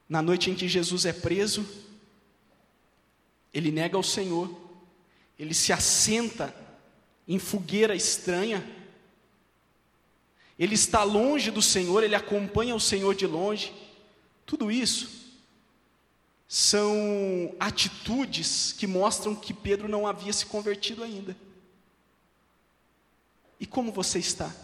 na 0.08 0.20
noite 0.20 0.50
em 0.50 0.54
que 0.54 0.68
Jesus 0.68 1.04
é 1.04 1.12
preso, 1.12 1.64
ele 3.56 3.70
nega 3.70 3.96
o 3.96 4.02
Senhor, 4.02 4.54
ele 5.38 5.54
se 5.54 5.72
assenta 5.72 6.54
em 7.26 7.38
fogueira 7.38 7.94
estranha, 7.94 8.62
ele 10.58 10.74
está 10.74 11.02
longe 11.02 11.50
do 11.50 11.62
Senhor, 11.62 12.04
ele 12.04 12.14
acompanha 12.14 12.74
o 12.74 12.80
Senhor 12.80 13.14
de 13.14 13.26
longe, 13.26 13.72
tudo 14.44 14.70
isso 14.70 15.24
são 16.46 17.56
atitudes 17.58 18.72
que 18.72 18.86
mostram 18.86 19.34
que 19.34 19.54
Pedro 19.54 19.88
não 19.88 20.06
havia 20.06 20.34
se 20.34 20.44
convertido 20.44 21.02
ainda. 21.02 21.34
E 23.58 23.64
como 23.64 23.90
você 23.90 24.18
está? 24.18 24.54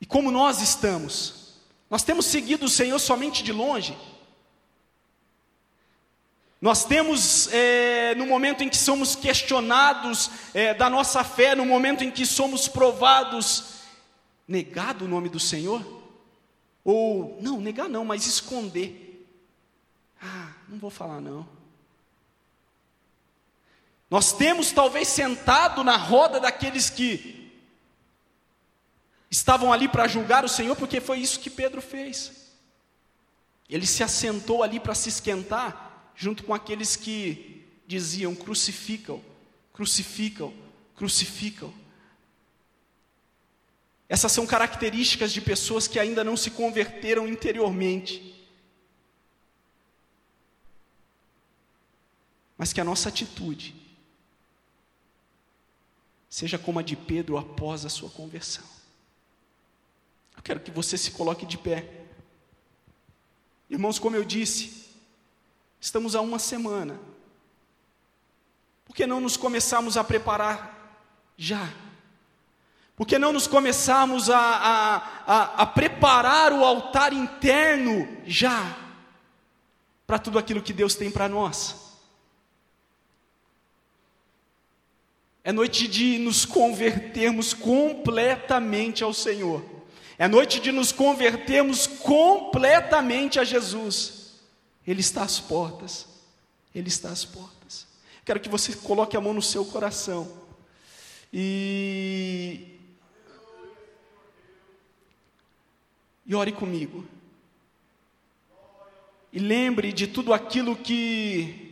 E 0.00 0.04
como 0.04 0.32
nós 0.32 0.60
estamos? 0.60 1.54
Nós 1.88 2.02
temos 2.02 2.26
seguido 2.26 2.66
o 2.66 2.68
Senhor 2.68 2.98
somente 2.98 3.44
de 3.44 3.52
longe? 3.52 3.96
Nós 6.62 6.84
temos, 6.84 7.48
é, 7.52 8.14
no 8.14 8.24
momento 8.24 8.62
em 8.62 8.68
que 8.68 8.76
somos 8.76 9.16
questionados 9.16 10.30
é, 10.54 10.72
da 10.72 10.88
nossa 10.88 11.24
fé, 11.24 11.56
no 11.56 11.66
momento 11.66 12.04
em 12.04 12.10
que 12.10 12.24
somos 12.24 12.68
provados, 12.68 13.80
negado 14.46 15.04
o 15.04 15.08
nome 15.08 15.28
do 15.28 15.40
Senhor? 15.40 15.84
Ou, 16.84 17.36
não, 17.42 17.60
negar 17.60 17.88
não, 17.88 18.04
mas 18.04 18.26
esconder. 18.26 19.26
Ah, 20.22 20.52
não 20.68 20.78
vou 20.78 20.88
falar 20.88 21.20
não. 21.20 21.48
Nós 24.08 24.32
temos 24.32 24.70
talvez 24.70 25.08
sentado 25.08 25.82
na 25.82 25.96
roda 25.96 26.38
daqueles 26.38 26.88
que 26.88 27.50
estavam 29.28 29.72
ali 29.72 29.88
para 29.88 30.06
julgar 30.06 30.44
o 30.44 30.48
Senhor, 30.48 30.76
porque 30.76 31.00
foi 31.00 31.18
isso 31.18 31.40
que 31.40 31.50
Pedro 31.50 31.82
fez. 31.82 32.52
Ele 33.68 33.86
se 33.86 34.04
assentou 34.04 34.62
ali 34.62 34.78
para 34.78 34.94
se 34.94 35.08
esquentar, 35.08 35.81
junto 36.14 36.44
com 36.44 36.54
aqueles 36.54 36.96
que 36.96 37.64
diziam: 37.86 38.34
crucificam, 38.34 39.22
crucificam, 39.72 40.52
crucificam. 40.94 41.72
Essas 44.08 44.32
são 44.32 44.46
características 44.46 45.32
de 45.32 45.40
pessoas 45.40 45.88
que 45.88 45.98
ainda 45.98 46.22
não 46.22 46.36
se 46.36 46.50
converteram 46.50 47.26
interiormente. 47.26 48.32
mas 52.62 52.72
que 52.72 52.80
a 52.80 52.84
nossa 52.84 53.08
atitude 53.08 53.74
seja 56.30 56.56
como 56.56 56.78
a 56.78 56.82
de 56.82 56.94
Pedro 56.94 57.36
após 57.36 57.84
a 57.84 57.88
sua 57.88 58.08
conversão. 58.08 58.62
Eu 60.36 60.42
quero 60.44 60.60
que 60.60 60.70
você 60.70 60.96
se 60.96 61.10
coloque 61.10 61.44
de 61.44 61.58
pé. 61.58 62.04
Irmãos, 63.68 63.98
como 63.98 64.14
eu 64.14 64.24
disse, 64.24 64.81
estamos 65.82 66.14
há 66.14 66.20
uma 66.20 66.38
semana. 66.38 66.98
Por 68.84 68.94
que 68.94 69.04
não 69.04 69.20
nos 69.20 69.36
começarmos 69.36 69.96
a 69.96 70.04
preparar 70.04 71.02
já? 71.36 71.68
Por 72.94 73.04
que 73.04 73.18
não 73.18 73.32
nos 73.32 73.48
começarmos 73.48 74.30
a, 74.30 74.38
a, 74.38 74.96
a, 75.26 75.42
a 75.62 75.66
preparar 75.66 76.52
o 76.52 76.64
altar 76.64 77.12
interno 77.12 78.06
já? 78.24 78.78
Para 80.06 80.20
tudo 80.20 80.38
aquilo 80.38 80.62
que 80.62 80.72
Deus 80.72 80.94
tem 80.94 81.10
para 81.10 81.28
nós. 81.28 81.98
É 85.42 85.50
noite 85.50 85.88
de 85.88 86.18
nos 86.18 86.44
convertermos 86.44 87.52
completamente 87.52 89.02
ao 89.02 89.12
Senhor. 89.12 89.64
É 90.16 90.28
noite 90.28 90.60
de 90.60 90.70
nos 90.70 90.92
convertermos 90.92 91.88
completamente 91.88 93.40
a 93.40 93.44
Jesus. 93.44 94.21
Ele 94.86 95.00
está 95.00 95.22
às 95.22 95.38
portas. 95.38 96.06
Ele 96.74 96.88
está 96.88 97.10
às 97.10 97.24
portas. 97.24 97.86
Quero 98.24 98.40
que 98.40 98.48
você 98.48 98.74
coloque 98.74 99.16
a 99.16 99.20
mão 99.20 99.34
no 99.34 99.42
seu 99.42 99.64
coração. 99.64 100.30
E 101.32 102.78
e 106.24 106.34
ore 106.34 106.52
comigo. 106.52 107.04
E 109.32 109.38
lembre 109.38 109.92
de 109.92 110.06
tudo 110.06 110.32
aquilo 110.32 110.76
que 110.76 111.68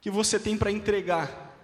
que 0.00 0.10
você 0.10 0.38
tem 0.38 0.56
para 0.56 0.70
entregar, 0.70 1.54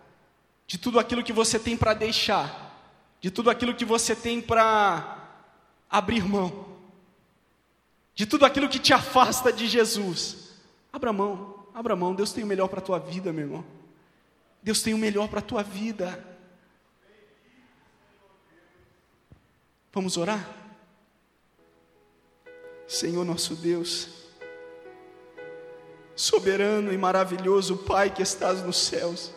de 0.67 0.77
tudo 0.77 0.99
aquilo 0.99 1.23
que 1.23 1.33
você 1.33 1.59
tem 1.59 1.77
para 1.77 1.95
deixar, 1.95 2.93
de 3.21 3.31
tudo 3.31 3.49
aquilo 3.49 3.75
que 3.75 3.85
você 3.85 4.15
tem 4.15 4.41
para 4.41 5.39
abrir 5.89 6.25
mão 6.25 6.74
de 8.15 8.27
tudo 8.27 8.45
aquilo 8.45 8.69
que 8.69 8.79
te 8.79 8.93
afasta 8.93 9.53
de 9.53 9.67
Jesus. 9.67 10.53
Abra 10.93 11.13
mão, 11.13 11.67
abra 11.75 11.97
mão. 11.97 12.15
Deus 12.15 12.33
tem 12.33 12.45
o 12.45 12.47
melhor 12.47 12.69
para 12.69 12.79
a 12.79 12.83
tua 12.83 12.99
vida, 12.99 13.33
meu 13.33 13.45
irmão. 13.45 13.65
Deus 14.63 14.83
tem 14.83 14.95
o 14.95 14.99
melhor 14.99 15.29
para 15.29 15.41
a 15.41 15.43
tua 15.43 15.63
vida. 15.63 16.25
Vamos 19.93 20.17
orar? 20.17 20.49
Senhor 22.87 23.25
nosso 23.25 23.55
Deus, 23.55 24.09
soberano 26.15 26.93
e 26.93 26.99
maravilhoso 26.99 27.79
Pai 27.79 28.11
que 28.11 28.23
estás 28.23 28.63
nos 28.63 28.77
céus, 28.77 29.33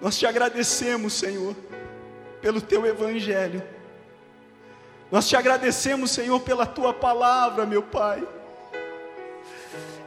nós 0.00 0.18
te 0.18 0.26
agradecemos, 0.26 1.12
Senhor, 1.12 1.54
pelo 2.40 2.60
teu 2.60 2.86
evangelho. 2.86 3.62
Nós 5.10 5.26
te 5.26 5.36
agradecemos, 5.36 6.10
Senhor, 6.10 6.38
pela 6.40 6.66
tua 6.66 6.92
palavra, 6.92 7.64
meu 7.64 7.82
Pai. 7.82 8.22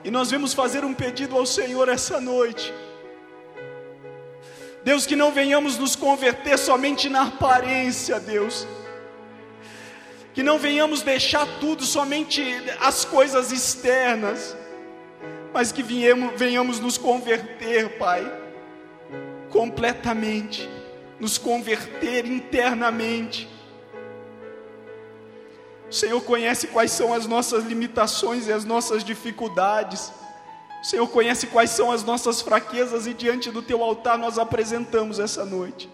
E 0.04 0.12
nós 0.12 0.30
vamos 0.30 0.54
fazer 0.54 0.86
um 0.86 0.94
pedido 0.94 1.36
ao 1.36 1.46
Senhor 1.46 1.90
essa 1.90 2.22
noite. 2.22 2.72
Deus, 4.84 5.06
que 5.06 5.16
não 5.16 5.32
venhamos 5.32 5.78
nos 5.78 5.96
converter 5.96 6.58
somente 6.58 7.10
na 7.10 7.24
aparência, 7.24 8.20
Deus. 8.20 8.68
Que 10.34 10.42
não 10.42 10.58
venhamos 10.58 11.02
deixar 11.02 11.48
tudo 11.60 11.84
somente 11.84 12.42
as 12.80 13.04
coisas 13.04 13.52
externas, 13.52 14.56
mas 15.54 15.72
que 15.72 15.84
venhamos, 15.84 16.40
venhamos 16.40 16.80
nos 16.80 16.98
converter, 16.98 17.98
Pai, 17.98 18.32
completamente, 19.50 20.70
nos 21.20 21.38
converter 21.38 22.26
internamente. 22.26 23.48
O 25.92 25.94
Senhor 25.94 26.22
conhece 26.22 26.68
quais 26.68 26.90
são 26.90 27.14
as 27.14 27.28
nossas 27.28 27.66
limitações 27.66 28.48
e 28.48 28.54
as 28.54 28.64
nossas 28.64 29.04
dificuldades. 29.04 30.10
O 30.82 30.86
Senhor 30.86 31.06
conhece 31.10 31.48
quais 31.48 31.70
são 31.72 31.92
as 31.92 32.02
nossas 32.02 32.42
fraquezas 32.42 33.08
e 33.08 33.14
diante 33.14 33.52
do 33.52 33.62
teu 33.62 33.84
altar 33.84 34.18
nós 34.18 34.40
apresentamos 34.40 35.20
essa 35.20 35.44
noite. 35.44 35.90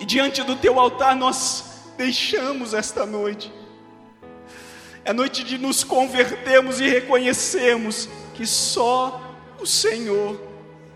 E 0.00 0.04
diante 0.04 0.42
do 0.42 0.56
teu 0.56 0.80
altar 0.80 1.14
nós 1.14 1.64
deixamos 1.96 2.74
esta 2.74 3.06
noite. 3.06 3.54
É 5.04 5.12
noite 5.12 5.44
de 5.44 5.56
nos 5.56 5.84
convertermos 5.84 6.80
e 6.80 6.88
reconhecermos 6.88 8.08
que 8.34 8.44
só 8.48 9.22
o 9.60 9.66
Senhor 9.66 10.40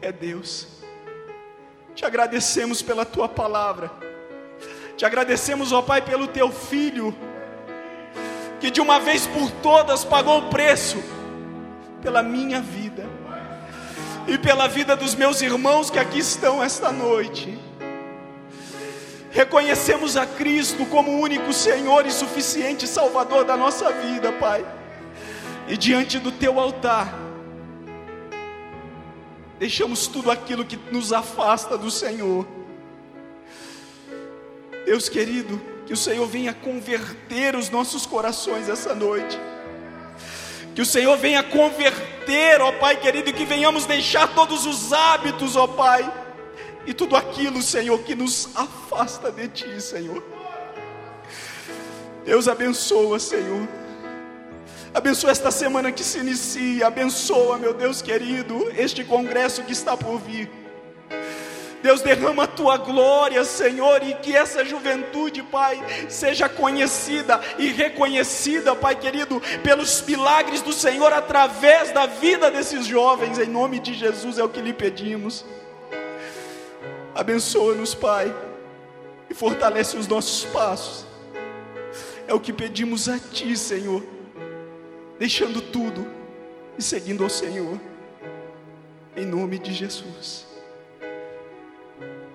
é 0.02 0.10
Deus. 0.10 0.66
Te 1.94 2.04
agradecemos 2.04 2.82
pela 2.82 3.04
tua 3.04 3.28
palavra. 3.28 4.09
Te 5.00 5.06
agradecemos, 5.06 5.72
ó 5.72 5.80
Pai, 5.80 6.02
pelo 6.02 6.28
teu 6.28 6.52
filho 6.52 7.16
que 8.60 8.70
de 8.70 8.82
uma 8.82 9.00
vez 9.00 9.26
por 9.26 9.50
todas 9.62 10.04
pagou 10.04 10.40
o 10.40 10.50
preço 10.50 11.02
pela 12.02 12.22
minha 12.22 12.60
vida 12.60 13.08
e 14.28 14.36
pela 14.36 14.68
vida 14.68 14.94
dos 14.94 15.14
meus 15.14 15.40
irmãos 15.40 15.88
que 15.88 15.98
aqui 15.98 16.18
estão 16.18 16.62
esta 16.62 16.92
noite. 16.92 17.58
Reconhecemos 19.30 20.18
a 20.18 20.26
Cristo 20.26 20.84
como 20.84 21.12
o 21.12 21.20
único 21.20 21.50
Senhor 21.50 22.04
e 22.04 22.10
suficiente 22.10 22.86
Salvador 22.86 23.46
da 23.46 23.56
nossa 23.56 23.90
vida, 23.90 24.30
Pai. 24.32 24.62
E 25.66 25.78
diante 25.78 26.18
do 26.18 26.30
teu 26.30 26.60
altar, 26.60 27.14
deixamos 29.58 30.06
tudo 30.06 30.30
aquilo 30.30 30.62
que 30.62 30.76
nos 30.92 31.10
afasta 31.10 31.78
do 31.78 31.90
Senhor. 31.90 32.59
Deus 34.84 35.08
querido, 35.08 35.60
que 35.86 35.92
o 35.92 35.96
Senhor 35.96 36.26
venha 36.26 36.54
converter 36.54 37.56
os 37.56 37.70
nossos 37.70 38.06
corações 38.06 38.68
essa 38.68 38.94
noite. 38.94 39.38
Que 40.74 40.82
o 40.82 40.86
Senhor 40.86 41.16
venha 41.16 41.42
converter, 41.42 42.60
ó 42.60 42.72
Pai 42.72 42.96
querido, 42.96 43.30
e 43.30 43.32
que 43.32 43.44
venhamos 43.44 43.86
deixar 43.86 44.34
todos 44.34 44.66
os 44.66 44.92
hábitos, 44.92 45.56
ó 45.56 45.66
Pai, 45.66 46.10
e 46.86 46.94
tudo 46.94 47.16
aquilo, 47.16 47.60
Senhor, 47.60 47.98
que 48.00 48.14
nos 48.14 48.48
afasta 48.54 49.30
de 49.30 49.48
Ti, 49.48 49.80
Senhor. 49.80 50.22
Deus 52.24 52.48
abençoa, 52.48 53.18
Senhor. 53.18 53.68
Abençoa 54.92 55.30
esta 55.30 55.50
semana 55.50 55.92
que 55.92 56.02
se 56.02 56.18
inicia, 56.18 56.86
abençoa, 56.86 57.58
meu 57.58 57.72
Deus 57.72 58.02
querido, 58.02 58.70
este 58.76 59.04
congresso 59.04 59.62
que 59.62 59.72
está 59.72 59.96
por 59.96 60.18
vir. 60.18 60.59
Deus 61.82 62.02
derrama 62.02 62.44
a 62.44 62.46
tua 62.46 62.76
glória, 62.76 63.42
Senhor, 63.44 64.02
e 64.02 64.14
que 64.14 64.34
essa 64.34 64.64
juventude, 64.64 65.42
Pai, 65.42 65.80
seja 66.08 66.48
conhecida 66.48 67.40
e 67.58 67.68
reconhecida, 67.68 68.74
Pai 68.76 68.94
querido, 68.94 69.40
pelos 69.62 70.02
milagres 70.02 70.62
do 70.62 70.72
Senhor 70.72 71.12
através 71.12 71.90
da 71.90 72.06
vida 72.06 72.50
desses 72.50 72.86
jovens, 72.86 73.38
em 73.38 73.46
nome 73.46 73.80
de 73.80 73.94
Jesus 73.94 74.38
é 74.38 74.44
o 74.44 74.48
que 74.48 74.60
lhe 74.60 74.72
pedimos. 74.72 75.44
Abençoa-nos, 77.14 77.94
Pai, 77.94 78.34
e 79.28 79.34
fortalece 79.34 79.96
os 79.96 80.06
nossos 80.06 80.44
passos. 80.46 81.06
É 82.28 82.34
o 82.34 82.40
que 82.40 82.52
pedimos 82.52 83.08
a 83.08 83.18
Ti, 83.18 83.56
Senhor, 83.56 84.04
deixando 85.18 85.60
tudo 85.60 86.06
e 86.78 86.82
seguindo 86.82 87.24
ao 87.24 87.30
Senhor, 87.30 87.80
em 89.16 89.26
nome 89.26 89.58
de 89.58 89.72
Jesus 89.72 90.49